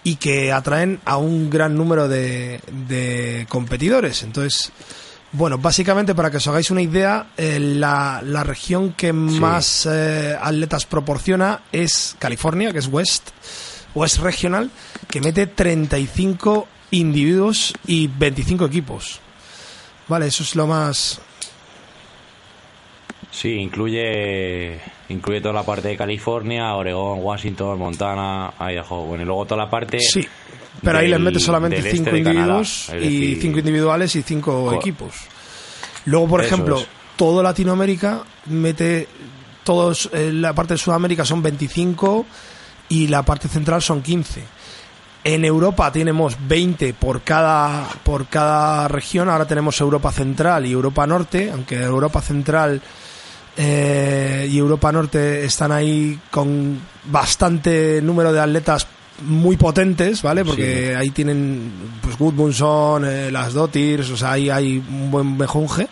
[0.04, 4.24] y que atraen a un gran número de, de competidores.
[4.24, 4.72] Entonces,
[5.34, 10.36] Bueno, básicamente para que os hagáis una idea, eh, la, la, región que más eh,
[10.42, 13.30] atletas proporciona es California, que es West,
[13.96, 14.70] West Regional,
[15.08, 19.22] que mete 35 individuos y 25 equipos.
[20.12, 21.22] Vale, eso es lo más...
[23.32, 29.45] Sí, incluye incluye toda la parte de California, Oregón, Washington, Montana, Idaho, bueno, y luego
[29.45, 30.28] toda la parte Sí,
[30.84, 35.16] pero ahí les mete solamente 5 este individuos y 5 individuales y 5 equipos.
[36.03, 36.88] Luego, por ejemplo, es.
[37.16, 39.07] todo Latinoamérica mete
[39.64, 42.26] todos eh, la parte de Sudamérica son 25
[42.89, 44.43] y la parte central son 15.
[45.24, 49.30] En Europa tenemos 20 por cada por cada región.
[49.30, 52.82] Ahora tenemos Europa Central y Europa Norte, aunque Europa Central
[53.58, 58.88] eh, y Europa Norte están ahí con bastante número de atletas
[59.24, 60.44] muy potentes, ¿vale?
[60.44, 60.94] Porque Sí.
[60.96, 65.88] ahí tienen pues Gudmundsson, eh, las Dotirs, o sea, ahí hay un buen mejunje.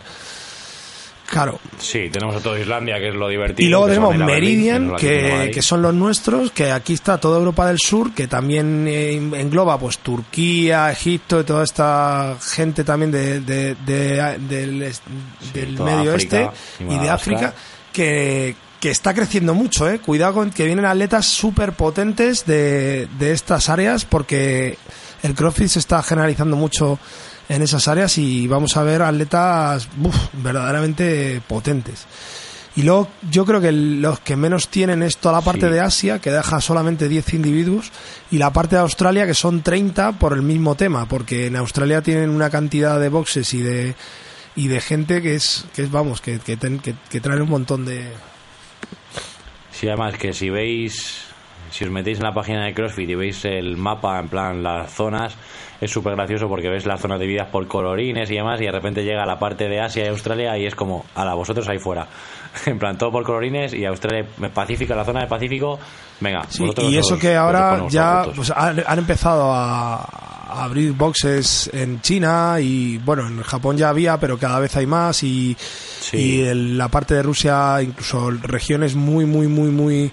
[1.29, 3.65] Claro, Sí, tenemos a todo Islandia, que es lo divertido.
[3.67, 7.77] y luego que tenemos Meridian, que, son los nuestros, que aquí está toda Europa del
[7.77, 13.75] Sur, que también eh, engloba pues Turquía, Egipto y toda esta gente también de, de-
[13.75, 14.39] de-
[15.53, 17.09] del, toda Medio África Este y y de.
[17.09, 17.53] África,
[17.93, 19.99] que, que está creciendo mucho, eh.
[19.99, 24.77] Cuidado con que vienen atletas súper potentes de, de estas áreas, porque
[25.21, 26.97] el CrossFit se está generalizando mucho
[27.49, 32.05] en esas áreas y vamos a ver atletas uf, verdaderamente potentes.
[32.75, 35.73] Y luego yo creo que los que menos tienen es toda la parte Sí.
[35.73, 37.91] de Asia, que deja solamente 10 individuos,
[38.31, 42.01] y la parte de Australia, que son 30 por el mismo tema, porque en Australia
[42.01, 43.95] tienen una cantidad de boxes y de
[44.55, 47.49] y de gente que es, que es vamos, que, que, ten- que- que traen un
[47.49, 48.11] montón de...
[49.71, 51.21] Sí, además que si veis,
[51.71, 54.91] si os metéis en la página de CrossFit y veis el mapa, en plan las
[54.93, 55.33] zonas,
[55.81, 59.03] es súper gracioso porque ves las zonas divididas por colorines y demás y de repente
[59.03, 62.07] llega la parte de Asia y Australia y es como, ala, vosotros ahí fuera.
[62.65, 65.79] En plan, todo por colorines y Australia, Pacífico, la zona de Pacífico,
[66.19, 66.43] venga.
[66.49, 71.69] Sí, vosotros y eso que ahora ya pues, han, han empezado a, a abrir boxes
[71.73, 75.55] en China y bueno, en Japón ya había, pero cada vez hay más y,
[76.01, 76.17] Sí.
[76.17, 80.11] y en la parte de Rusia incluso regiones muy, muy, muy, muy,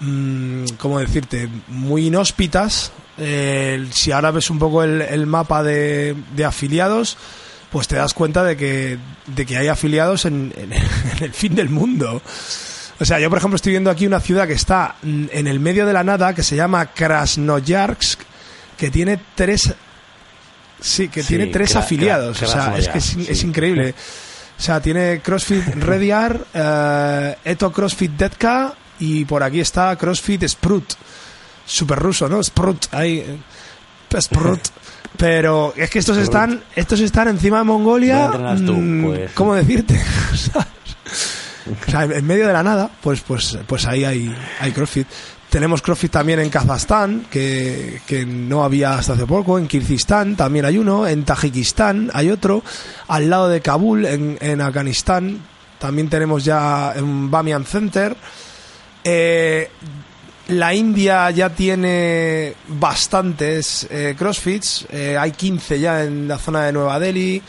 [0.00, 1.46] mm, ¿cómo decirte?
[1.68, 2.90] Muy inhóspitas.
[3.18, 7.16] Eh, si ahora ves un poco el, el mapa de, de afiliados,
[7.70, 10.72] pues te das cuenta de que, de que hay afiliados en, en-
[11.16, 12.20] en el fin del mundo.
[12.98, 15.84] O sea, yo por ejemplo estoy viendo aquí una ciudad que está en el medio
[15.86, 18.20] de la nada, que se llama Krasnoyarsk,
[18.78, 19.72] que tiene tres...
[20.80, 22.42] Sí, que Sí, tiene tres afiliados.
[22.42, 23.94] O sea, es que es, increíble.
[24.58, 30.92] O sea, tiene CrossFit Rediar, eh, Eto CrossFit Detka y por aquí está CrossFit Sprut.
[31.66, 32.42] Super ruso, ¿no?
[32.42, 33.18] Sprut, ahí.
[33.18, 34.60] eh, Sprut.
[35.18, 38.28] Pero es que estos están, estos están encima de Mongolia.
[38.28, 40.00] Mm, Pues- ¿Cómo decirte?
[41.88, 45.06] O sea, en medio de la nada, pues, pues, pues ahí hay, hay CrossFit.
[45.50, 49.58] Tenemos CrossFit también en Kazajstán, que, que no había hasta hace poco.
[49.58, 51.08] En Kirguistán también hay uno.
[51.08, 52.62] En Tajikistán hay otro.
[53.08, 55.40] Al lado de Kabul, en, en Afganistán,
[55.80, 58.16] también tenemos ya un Bamiyan Center.
[59.02, 59.68] Eh,
[60.48, 64.86] la India ya tiene bastantes eh, CrossFits.
[64.90, 67.42] Eh, hay 15 ya en la zona de Nueva Delhi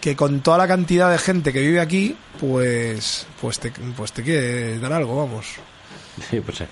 [0.00, 4.22] que con toda la cantidad de gente que vive aquí, pues pues te, pues te
[4.22, 5.46] quiere dar algo, vamos.
[6.28, 6.64] Sí, pues sí.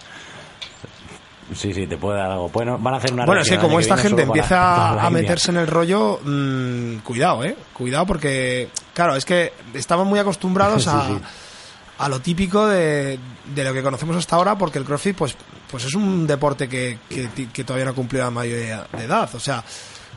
[1.55, 2.49] Sí, sí, te puede dar algo.
[2.49, 4.57] Bueno, van a hacer una Bueno, es que como esta gente empieza
[4.95, 7.57] para a meterse en el rollo, mm, cuidado, eh.
[7.73, 11.19] Cuidado porque, claro, es que estamos muy acostumbrados a, sí.
[12.01, 13.19] A lo típico de,
[13.55, 15.37] de lo que conocemos hasta ahora, porque el CrossFit, pues,
[15.71, 16.99] pues es un deporte que,
[17.53, 19.63] que, todavía no ha cumplido la mayoría de edad, o sea,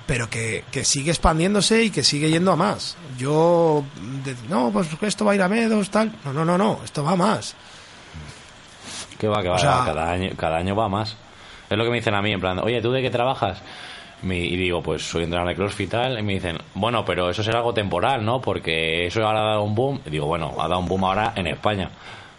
[0.06, 2.96] pero que, que sigue expandiéndose y que sigue yendo a más.
[3.18, 3.84] Yo,
[4.24, 6.12] de- no, pues esto va a ir a menos, tal.
[6.26, 7.56] No, no, no, no, esto va a más.
[9.18, 11.16] Que va, que va, O sea- cada, año, cada año va más.
[11.70, 13.60] Es lo que me dicen a mí, en plan, oye, ¿tú de qué trabajas?
[14.24, 16.20] Y digo, pues soy entrenador de CrossFit y tal.
[16.20, 18.40] Y me dicen, bueno, pero eso será algo temporal, ¿no?
[18.40, 20.02] Porque eso ahora ha dado un boom.
[20.06, 21.90] Y digo, bueno, ha dado un boom ahora en España.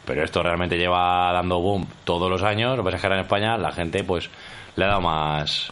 [0.04, 2.76] Pero esto realmente lleva dando boom todos los años.
[2.76, 4.30] Lo que pasa es que ahora en España la gente, pues,
[4.76, 5.70] le ha dado más.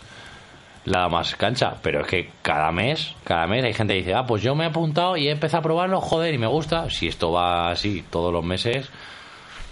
[0.84, 1.76] Le ha más cancha.
[1.82, 4.64] Pero es que cada mes, cada mes hay gente que dice, ah, pues yo me
[4.64, 6.90] he apuntado y he empezado a probarlo, joder, y me gusta.
[6.90, 8.90] Si esto va así todos los meses.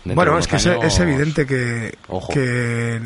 [0.05, 2.33] Bueno, es que es, es evidente que, Ojo.
[2.33, 3.01] que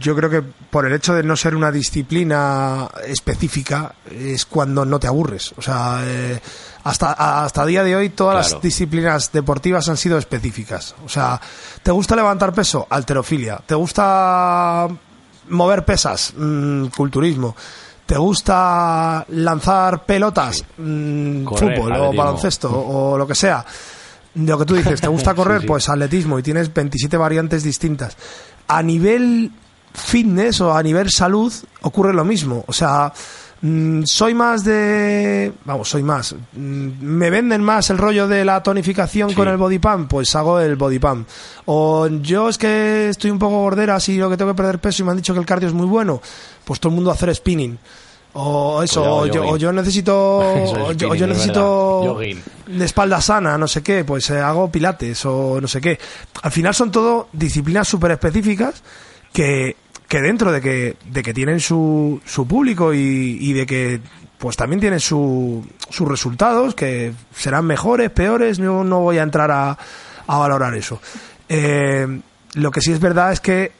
[0.00, 4.98] yo creo que por el hecho de no ser una disciplina específica es cuando no
[4.98, 5.52] te aburres.
[5.56, 6.40] O sea, eh,
[6.84, 8.54] hasta, hasta día de hoy todas Claro.
[8.56, 10.94] las disciplinas deportivas han sido específicas.
[11.04, 11.40] O sea,
[11.82, 12.86] ¿te gusta levantar peso?
[12.90, 13.60] Alterofilia.
[13.64, 14.88] ¿Te gusta
[15.48, 16.34] mover pesas?
[16.36, 17.54] Mm, culturismo.
[18.06, 20.62] ¿Te gusta lanzar pelotas?
[20.76, 23.64] Mm, Correr, fútbol o baloncesto o lo que sea.
[24.34, 25.60] Lo que tú dices, ¿te gusta correr?
[25.62, 25.66] sí.
[25.66, 28.16] Pues atletismo y tienes 27 variantes distintas.
[28.68, 29.50] A nivel
[29.92, 32.64] fitness o a nivel salud ocurre lo mismo.
[32.66, 33.12] O sea,
[33.60, 35.52] mm, soy más de...
[35.64, 36.34] Vamos, soy más.
[36.52, 39.36] Mm, ¿Me venden más el rollo de la tonificación Sí.
[39.36, 40.10] con el body pump?
[40.10, 41.28] Pues hago el body pump.
[41.66, 45.02] O yo es que estoy un poco gordera si lo que tengo que perder peso
[45.02, 46.20] y me han dicho que el cardio es muy bueno.
[46.64, 47.78] Pues todo el mundo a hacer spinning.
[48.34, 52.18] O eso, o yo, o yo necesito, Eso es o yo, necesito
[52.66, 55.98] de espalda sana, no sé qué, pues eh, hago pilates o no sé qué.
[56.42, 58.82] Al final son todo disciplinas súper específicas
[59.32, 59.76] que,
[60.08, 64.00] que dentro de que, de que tienen su, su público y, y de que
[64.38, 69.50] pues también tienen su, sus resultados, que serán mejores, peores, no, no voy a entrar
[69.50, 69.78] a,
[70.26, 71.00] a valorar eso.
[71.48, 72.20] Eh,
[72.54, 73.72] lo que sí es verdad es que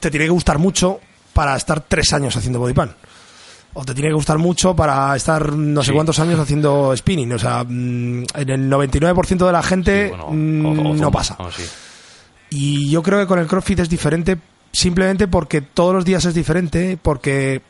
[0.00, 1.00] te tiene que gustar mucho
[1.32, 2.94] para estar tres años haciendo bodypan.
[3.76, 5.94] O te tiene que gustar mucho para estar no sé Sí.
[5.94, 7.32] cuántos años haciendo spinning.
[7.32, 11.10] O sea, mm, en el 99% de la gente Sí, bueno, mm, o- o no
[11.10, 11.36] pasa.
[11.40, 11.64] o sí.
[12.50, 14.38] Y yo creo que con el CrossFit es diferente
[14.70, 17.62] simplemente porque todos los días es diferente, porque...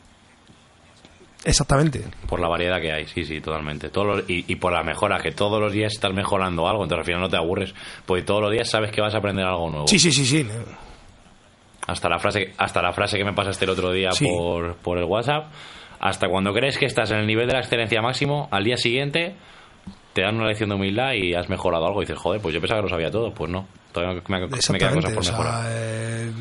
[1.43, 2.03] Exactamente.
[2.27, 3.89] Por la variedad que hay, sí, sí, totalmente.
[3.89, 6.99] Todos los- y, y por la mejora, que todos los días estás mejorando algo, entonces
[7.01, 7.73] al final no te aburres,
[8.05, 9.87] porque todos los días sabes que vas a aprender algo nuevo.
[9.87, 10.47] Sí, sí, sí, sí.
[11.87, 15.03] Hasta la frase, hasta la frase que me pasaste el otro día por, por el
[15.03, 15.51] WhatsApp,
[15.99, 19.35] hasta cuando crees que estás en el nivel de la excelencia máximo, al día siguiente
[20.13, 22.61] te dan una lección de humildad y has mejorado algo y dices, joder, pues yo
[22.61, 25.31] pensaba que lo sabía todo, pues no, todavía me, me quedan cosas por o sea,
[25.33, 25.65] mejorar.
[25.69, 26.31] eh,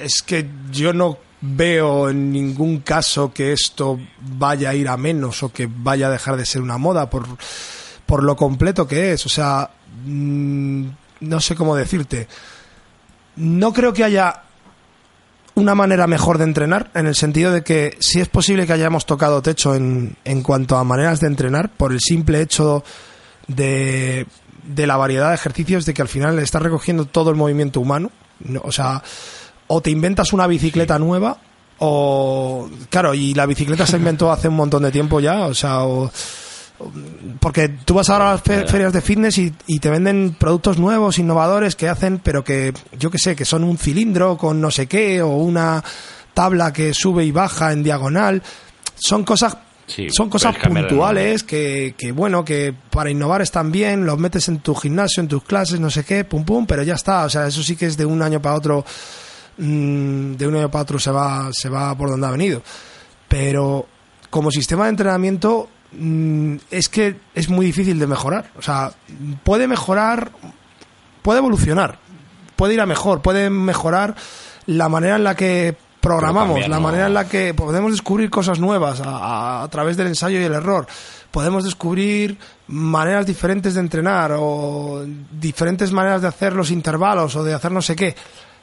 [0.00, 5.42] es que yo no veo en ningún caso que esto vaya a ir a menos
[5.42, 7.26] o que vaya a dejar de ser una moda por,
[8.06, 9.24] por lo completo que es.
[9.24, 9.70] O sea,
[10.04, 10.86] mm,
[11.20, 12.28] no sé cómo decirte.
[13.36, 14.42] No creo que haya
[15.58, 19.04] una manera mejor de entrenar, en el sentido de que sí es posible que hayamos
[19.06, 22.82] tocado techo en, en cuanto a maneras de entrenar, por el simple hecho
[23.46, 24.26] de,
[24.64, 28.10] de la variedad de ejercicios, de que al final estás recogiendo todo el movimiento humano.
[28.40, 29.02] No, o sea,
[29.66, 31.38] o te inventas una bicicleta nueva,
[31.78, 32.68] o.
[32.90, 36.10] Claro, y la bicicleta se inventó hace un montón de tiempo ya, o sea, o-
[37.40, 40.78] porque tú vas ahora a las fe- ferias de fitness y, y te venden productos
[40.78, 44.70] nuevos, innovadores, que hacen, pero que yo que sé, que son un cilindro con no
[44.70, 45.82] sé qué, o una
[46.34, 48.42] tabla que sube y baja en diagonal.
[48.96, 49.56] Son cosas
[49.86, 50.54] Sí, son cosas
[50.90, 55.28] puntuales que, que, bueno, que para innovar están bien, los metes en tu gimnasio, en
[55.28, 57.24] tus clases, no sé qué, pum pum, pero ya está.
[57.24, 58.84] O sea, eso sí que es de un año para otro,
[59.56, 62.62] mm, de un año para otro se va, se va por donde ha venido.
[63.28, 63.86] Pero
[64.28, 65.70] como sistema de entrenamiento
[66.70, 68.50] es que es muy difícil de mejorar.
[68.58, 68.92] O sea,
[69.44, 70.30] puede mejorar,
[71.22, 71.98] puede evolucionar,
[72.56, 74.14] puede ir a mejor, puede mejorar
[74.66, 79.00] la manera en la que programamos, la manera en la que podemos descubrir cosas nuevas
[79.00, 80.86] a, a- a través del ensayo y el error.
[81.30, 87.52] Podemos descubrir maneras diferentes de entrenar o diferentes maneras de hacer los intervalos o de
[87.54, 88.14] hacer no sé qué.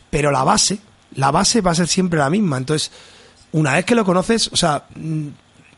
[0.10, 0.80] Pero la base,
[1.16, 2.58] la base va a ser siempre la misma.
[2.58, 2.92] Entonces,
[3.52, 5.28] una vez que lo conoces, o sea, mm,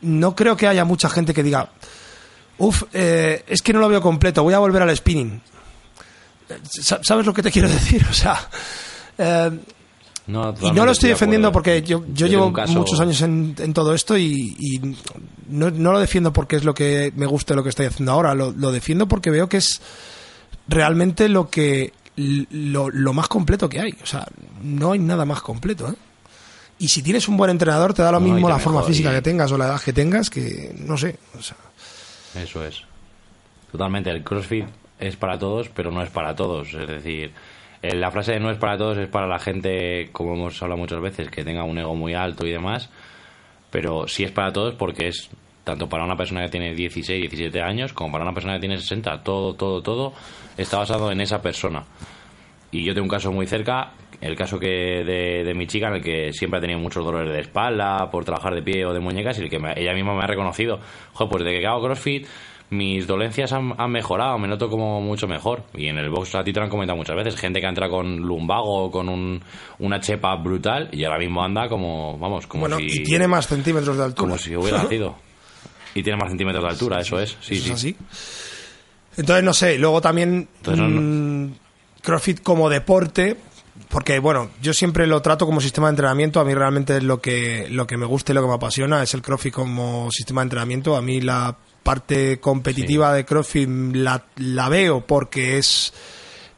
[0.02, 1.70] no creo que haya mucha gente que diga,
[2.58, 5.40] uff, es que no lo veo completo, voy a volver al spinning.
[6.62, 8.04] Sa- ¿Sabes lo que te quiero decir?
[8.10, 8.48] O sea,
[9.18, 9.50] eh,
[10.26, 13.54] No, y no lo estoy de defendiendo porque yo, yo llevo caso- muchos años en,
[13.58, 14.78] en todo esto y, y
[15.48, 18.34] no, no lo defiendo porque es lo que me guste lo que estoy haciendo ahora,
[18.34, 19.80] lo, lo defiendo porque veo que es
[20.68, 23.92] realmente lo que lo, lo más completo que hay.
[24.02, 24.26] O sea,
[24.62, 25.88] no hay nada más completo.
[25.88, 25.94] ¿eh?
[26.78, 29.14] Y si tienes un buen entrenador, te da lo No, mismo la forma física y-
[29.16, 31.16] que tengas o la edad que tengas, que no sé.
[31.38, 31.56] O sea,
[32.40, 32.82] Eso es.
[33.72, 34.66] Totalmente, el CrossFit
[35.00, 36.72] es para todos, pero no es para todos.
[36.74, 37.32] Es decir,
[37.82, 40.78] eh, la frase de no es para todos es para la gente, como hemos hablado
[40.78, 42.88] muchas veces, que tenga un ego muy alto y demás,
[43.70, 45.28] pero sí es para todos porque es
[45.64, 48.78] tanto para una persona que tiene 16, 17 años, como para una persona que tiene
[48.78, 49.22] 60.
[49.22, 50.14] Todo, todo, todo
[50.56, 51.84] está basado en esa persona.
[52.70, 54.66] Y yo tengo un caso muy cerca, el caso que
[55.04, 58.24] de, de mi chica, en el que siempre ha tenido muchos dolores de espalda por
[58.24, 60.80] trabajar de pie o de muñecas, y el que me- ella misma me ha reconocido,
[61.12, 62.26] joder, pues desde que hago CrossFit,
[62.70, 65.62] mis dolencias han, han mejorado, me noto como mucho mejor.
[65.72, 67.88] Y en el box a ti te lo han comentado muchas veces, gente que entra
[67.88, 69.40] con lumbago o con un,
[69.78, 72.84] una chepa brutal, y ahora mismo anda como, vamos, como bueno, si...
[73.00, 74.26] y tiene más centímetros de altura.
[74.28, 75.16] Como si hubiera nacido.
[75.94, 77.36] Y tiene más centímetros de altura, eso es.
[77.40, 77.72] Sí, Eso sí.
[77.72, 77.96] así.
[79.16, 81.00] Entonces, no sé, luego también Entonces, no, no.
[81.00, 81.54] mm,
[82.02, 83.36] CrossFit como deporte,
[83.88, 87.20] porque bueno, yo siempre lo trato como sistema de entrenamiento, a mí realmente es lo
[87.20, 90.40] que, lo que me gusta y lo que me apasiona es el CrossFit como sistema
[90.42, 95.92] de entrenamiento, a mí la parte competitiva de CrossFit la, la veo porque es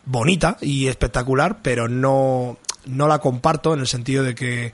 [0.04, 4.72] bonita y espectacular, pero no, no la comparto en el sentido de que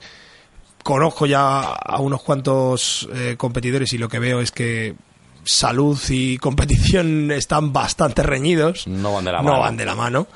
[0.83, 4.95] conozco ya a unos cuantos eh, competidores y lo que veo es que
[5.43, 8.87] salud y competición están bastante reñidos.
[8.87, 9.59] No van de la No mano.
[9.59, 10.27] van de la mano.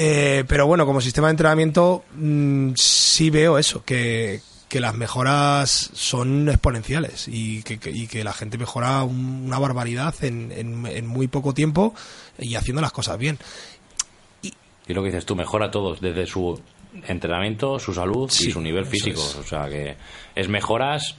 [0.00, 5.90] Eh, pero bueno, como sistema de entrenamiento mm, sí veo eso, que, que las mejoras
[5.92, 10.86] son exponenciales y que, que- y que la gente mejora un- una barbaridad en, en-
[10.86, 11.94] en muy poco tiempo
[12.38, 13.38] y haciendo las cosas bien.
[14.42, 16.60] Y lo que dices tú, mejora todos, desde su
[17.08, 19.20] entrenamiento, su salud Sí, y su nivel físico.
[19.20, 19.34] es.
[19.36, 19.96] O sea, que
[20.34, 21.16] es mejoras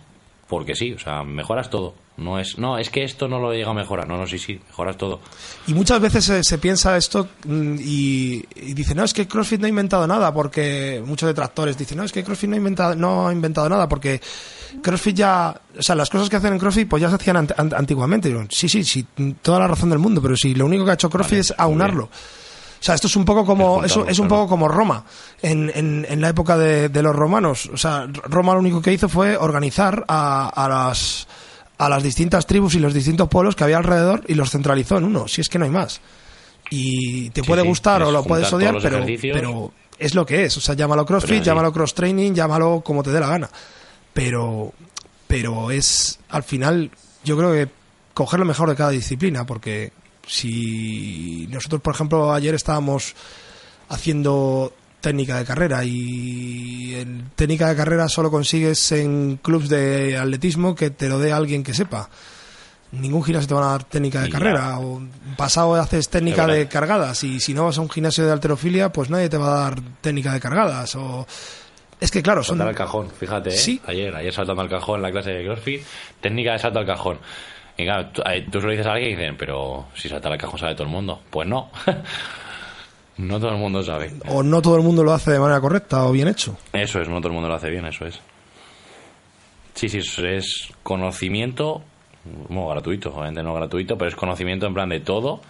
[0.48, 1.94] porque sí, o sea, mejoras todo.
[2.20, 4.08] No es, no, es que esto no lo llega a mejorar.
[4.08, 5.22] No, no, sí, sí, mejoras todo.
[5.68, 9.60] Y muchas veces se, se piensa esto mm, y, y dice, no, es que CrossFit
[9.62, 12.96] no ha inventado nada, porque muchos detractores dicen, no, es que CrossFit no ha inventado,
[12.96, 14.20] no ha inventado nada, porque
[14.82, 17.56] CrossFit ya, o sea, las cosas que hacen en CrossFit pues ya se hacían ant-
[17.56, 18.36] ant- antiguamente.
[18.50, 19.06] Sí, sí, sí,
[19.42, 21.54] toda la razón del mundo, pero si lo único que ha hecho CrossFit Vale, es
[21.58, 22.08] aunarlo.
[22.08, 22.20] bien.
[22.82, 25.04] O sea, esto es un poco como Es es, un- poco como Roma
[25.42, 27.70] en, en, en la época de, de los romanos.
[27.74, 31.28] O sea, Roma lo único que hizo fue organizar a, a las
[31.80, 35.06] a las distintas tribus y los distintos pueblos que había alrededor y los centralizó en
[35.06, 35.28] uno.
[35.28, 36.02] Si es que no hay más.
[36.70, 40.44] Y te Sí, puede sí, gustar o lo puedes odiar, pero, pero es lo que
[40.44, 40.58] es.
[40.58, 43.50] O sea, llámalo CrossFit, llámalo cross training, llámalo como te dé la gana.
[44.14, 44.74] Pero
[45.26, 46.92] pero es al final
[47.24, 47.70] yo creo que
[48.14, 49.94] coger lo mejor de cada disciplina porque
[50.28, 53.16] si nosotros por ejemplo ayer estábamos
[53.90, 60.90] haciendo técnica de carrera y técnica de carrera solo consigues en clubs de atletismo que
[60.90, 62.10] te lo dé alguien que sepa
[62.92, 64.80] ningún gimnasio te va a dar técnica de Y carrera ya.
[64.80, 65.02] o
[65.38, 69.10] pasado haces técnica de cargadas y si no vas a un gimnasio de alterofilia pues
[69.10, 71.26] nadie te va a dar técnica de cargadas o
[72.02, 73.58] es que claro son Saltar al cajón, fíjate, ¿eh?
[73.58, 73.82] Sí.
[73.86, 75.82] Ayer, ayer saltando al cajón en la clase de CrossFit,
[76.22, 77.20] técnica de salto al cajón.
[77.78, 80.32] Y claro, tú, ahí- tú se lo dices a alguien y dicen, pero si saltar
[80.32, 81.22] al cajón sabe todo el mundo.
[81.30, 81.70] Pues no.
[83.20, 84.12] no todo el mundo sabe.
[84.30, 87.10] o no todo el mundo lo hace de manera correcta o bien hecho Eso es,
[87.10, 88.20] no todo el mundo lo hace bien, eso es.
[89.74, 91.82] Sí, sí, es, conocimiento,
[92.48, 95.42] bueno, gratuito, obviamente no gratuito, pero es conocimiento en plan de todo.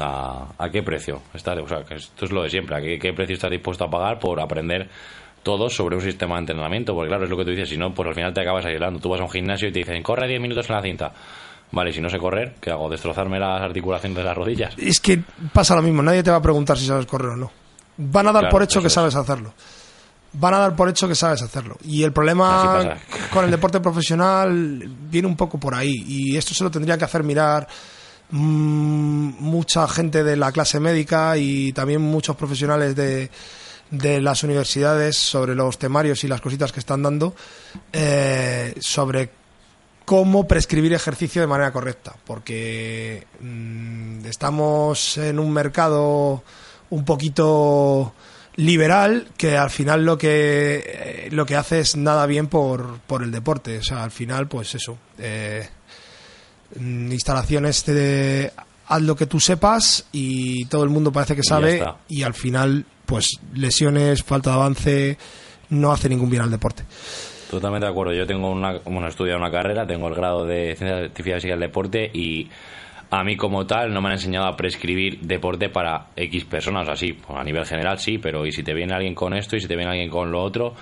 [0.00, 1.22] ¿A, a qué precio?
[1.32, 2.76] Está, o sea, que esto es lo de siempre.
[2.76, 4.88] ¿A qué, qué precio estás dispuesto a pagar por aprender
[5.42, 6.94] todo sobre un sistema de entrenamiento?
[6.94, 9.00] Porque claro, es lo que tú dices, si no, pues al final te acabas aislando.
[9.00, 11.12] Tú vas a un gimnasio y te dicen, corre 10 minutos en la cinta.
[11.70, 12.88] Vale, si no sé correr, ¿qué hago?
[12.88, 14.74] ¿Destrozarme las articulaciones de las rodillas?
[14.78, 17.50] es que pasa lo mismo nadie te va a preguntar si sabes correr o no
[17.98, 18.92] van a dar Claro, por hecho que es.
[18.92, 19.52] sabes hacerlo
[20.32, 22.96] van a dar por hecho que sabes hacerlo y el problema
[23.32, 27.04] con el deporte profesional viene un poco por ahí y esto se lo tendría que
[27.04, 27.66] hacer mirar
[28.30, 33.30] mm, mucha gente de la clase médica y también muchos profesionales de,
[33.90, 37.34] de las universidades sobre los temarios y las cositas que están dando
[37.92, 39.30] eh, sobre
[40.08, 46.42] cómo prescribir ejercicio de manera correcta, porque mm, estamos en un mercado
[46.88, 48.14] un poquito
[48.56, 53.22] liberal que al final lo que eh, lo que hace es nada bien por, por
[53.22, 55.68] el deporte, o sea, al final pues eso, eh,
[56.80, 58.50] mm, instalaciones de
[58.86, 62.86] haz lo que tú sepas y todo el mundo parece que sabe y al final
[63.04, 65.18] pues lesiones, falta de avance
[65.68, 66.84] no hace ningún bien al deporte.
[67.50, 68.12] Totalmente de acuerdo.
[68.12, 71.48] Yo tengo una, bueno, he estudiado una carrera, tengo el grado de Ciencias Artificiales y
[71.48, 72.48] del Deporte y
[73.10, 77.14] a mí como tal no me han enseñado a prescribir deporte para X personas, así,
[77.14, 79.66] pues a nivel general sí, pero y si te viene alguien con esto y si
[79.66, 80.74] te viene alguien con lo otro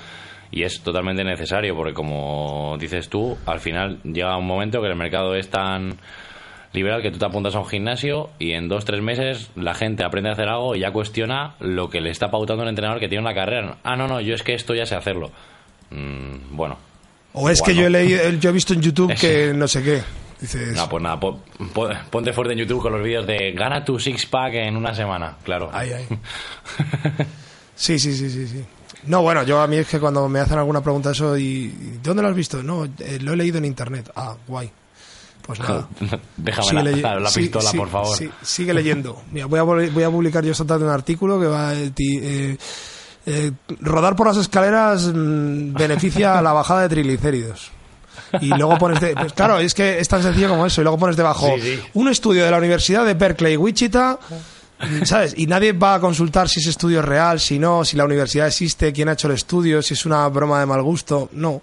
[0.50, 4.96] y es totalmente necesario porque como dices tú, al final llega un momento que el
[4.96, 5.94] mercado es tan
[6.72, 10.04] liberal que tú te apuntas a un gimnasio y en dos tres meses la gente
[10.04, 13.08] aprende a hacer algo y ya cuestiona lo que le está pautando el entrenador que
[13.08, 13.76] tiene una carrera.
[13.84, 15.30] Ah, no, no, yo es que esto ya sé hacerlo.
[15.90, 16.76] Mm, bueno,
[17.32, 20.02] O es que yo he leído, yo he visto en YouTube que no sé qué.
[20.40, 21.40] Dices, No, pues nada, po-
[21.72, 24.94] po- ponte fuerte en YouTube con los vídeos de gana tu six pack en una
[24.94, 25.70] semana, claro.
[25.72, 26.06] Ahí, ahí.
[27.74, 28.64] Sí, sí, sí, sí, sí.
[29.06, 32.00] No, bueno, yo a mí es que cuando me hacen alguna pregunta eso y ¿y
[32.02, 32.62] ¿dónde lo has visto?
[32.62, 34.10] No, eh, lo he leído en internet.
[34.16, 34.70] Ah, guay.
[35.42, 35.86] Pues nada.
[36.38, 38.16] Déjame Sigue la, pistola, sí, por favor.
[38.16, 39.22] sí, sigue leyendo.
[39.30, 42.56] Mira, voy a, vol- voy a publicar yo esta tarde un artículo que va eh,
[43.26, 47.70] eh, rodar por las escaleras mm, beneficia a la bajada de triglicéridos.
[48.40, 50.80] Y luego pones de- pues claro, es que es tan sencillo como eso.
[50.80, 51.80] Y luego pones debajo Sí, sí.
[51.94, 54.18] un estudio de la Universidad de Berkeley, Wichita,
[55.04, 55.34] ¿sabes?
[55.36, 58.46] Y nadie va a consultar si ese estudio es real, si no, si la universidad
[58.46, 61.28] existe, quién ha hecho el estudio, si es una broma de mal gusto.
[61.32, 61.62] No.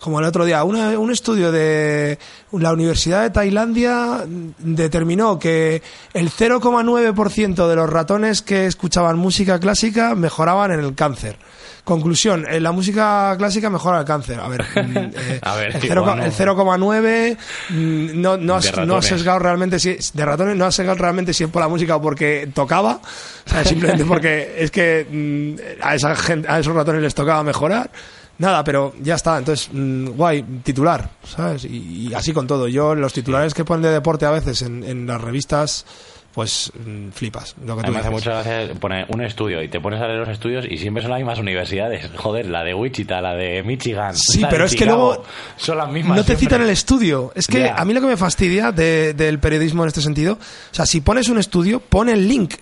[0.00, 2.18] Como el otro día, una- un estudio de
[2.50, 4.24] la Universidad de Tailandia
[4.58, 5.80] determinó que
[6.14, 11.36] el 0,9% de los ratones que escuchaban música clásica mejoraban en el cáncer.
[11.84, 14.38] Conclusión, eh, la música clásica mejora el cáncer.
[14.40, 16.24] A ver, mm, eh, A ver, el, cero- igual no.
[16.24, 17.36] el 0,9
[17.70, 21.32] mm, no, no, has, no has sesgado realmente si de ratones no has sesgado realmente
[21.32, 23.00] si es por la música o porque tocaba,
[23.46, 27.42] o sea, simplemente porque es que mm, a esa gente, a esos ratones les tocaba
[27.44, 27.90] mejorar.
[28.38, 29.38] Nada, pero ya está.
[29.38, 31.64] Entonces, mm, guay, titular, ¿sabes?
[31.64, 32.66] Y, y así con todo.
[32.68, 35.84] Yo, los titulares que ponen de deporte a veces en, en las revistas,
[36.32, 37.54] pues mm, flipas.
[37.64, 38.24] Lo que tú me hace dices.
[38.26, 41.10] mucha gracia poner un estudio y te pones a leer los estudios y siempre son
[41.12, 42.10] las mismas universidades.
[42.16, 44.16] Joder, la de Wichita, la de Michigan.
[44.16, 45.22] Sí, pero es que luego
[45.56, 46.16] Son las mismas.
[46.16, 46.46] No te siempre.
[46.46, 47.32] citan el estudio.
[47.36, 50.74] Es que a mí lo que me fastidia de- del periodismo en este sentido, o
[50.74, 52.60] sea, si pones un estudio, pon el link que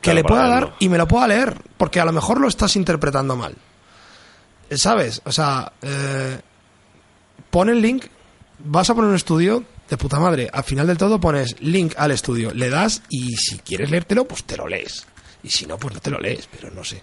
[0.00, 2.76] Claro, le pueda dar y me lo pueda leer, porque a lo mejor lo estás
[2.76, 3.54] interpretando mal.
[4.70, 5.22] ¿Sabes?
[5.24, 6.40] O sea, eh,
[7.50, 8.04] pon el link,
[8.58, 10.48] vas a poner un estudio de puta madre.
[10.52, 14.44] Al final del todo pones link al estudio, le das y si quieres leértelo, pues
[14.44, 15.06] te lo lees.
[15.42, 17.02] Y si no, pues no te lo lees, pero no sé.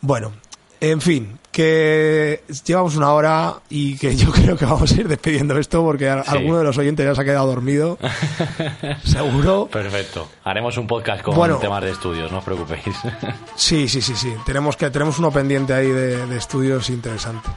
[0.00, 0.32] Bueno,
[0.84, 5.56] en fin, que llevamos una hora y que yo creo que vamos a ir despidiendo
[5.58, 6.30] esto porque a- Sí.
[6.30, 7.98] alguno de los oyentes ya se ha quedado dormido.
[9.04, 9.68] Seguro.
[9.70, 10.28] Perfecto.
[10.44, 11.56] Haremos un podcast con Bueno.
[11.58, 12.82] temas de estudios, no os preocupéis.
[13.54, 14.32] Sí, sí, sí, sí.
[14.44, 17.48] Tenemos que tenemos uno pendiente ahí de, de estudios interesante.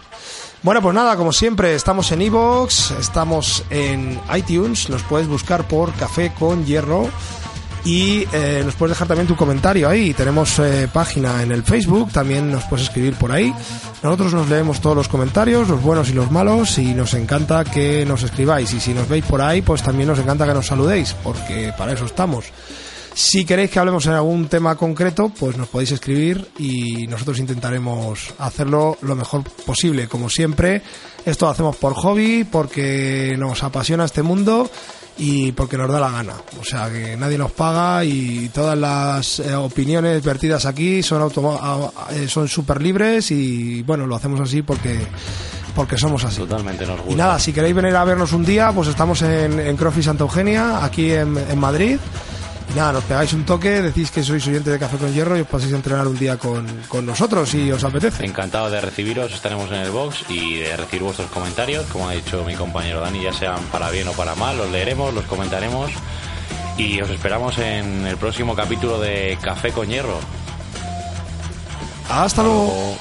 [0.61, 5.93] Bueno, pues nada, como siempre, estamos en Evox, estamos en iTunes, nos puedes buscar por
[5.93, 7.07] Café con Hierro
[7.85, 10.13] y eh, nos puedes dejar también tu comentario ahí.
[10.13, 13.53] Tenemos eh, página en el Facebook, también nos puedes escribir por ahí.
[14.01, 18.03] Nosotros nos leemos todos los comentarios, los buenos y los malos, y nos encanta que
[18.05, 18.73] nos escribáis.
[18.73, 21.93] Y si nos veis por ahí, pues también nos encanta que nos saludéis, porque para
[21.93, 22.45] eso estamos.
[23.13, 28.33] Si queréis que hablemos en algún tema concreto, pues nos podéis escribir y nosotros intentaremos
[28.39, 30.09] hacerlo lo mejor posible.
[30.09, 30.81] Como siempre,
[31.25, 34.69] esto lo hacemos por hobby, porque nos apasiona este mundo
[35.17, 36.33] y porque nos da la gana.
[36.59, 41.31] O sea, que nadie nos paga y todas las eh, opiniones vertidas aquí son
[42.11, 44.99] eh, son súper libres y bueno, lo hacemos así porque
[45.75, 46.37] porque somos así.
[46.37, 47.11] Totalmente nos gusta.
[47.11, 50.23] Y nada, si queréis venir a vernos un día, pues estamos en, en Crofi Santa
[50.23, 51.97] Eugenia, aquí en, en Madrid.
[52.75, 55.47] Nada, nos pegáis un toque, decís que sois oyente de Café con Hierro y os
[55.47, 58.25] paséis a entrenar un día con, con nosotros si os apetece.
[58.25, 62.43] Encantado de recibiros, estaremos en el box y de recibir vuestros comentarios, como ha dicho
[62.43, 65.89] mi compañero Dani, ya sean para bien o para mal, los leeremos, los comentaremos
[66.77, 70.19] y os esperamos en el próximo capítulo de Café con Hierro.
[72.09, 72.97] Hasta luego.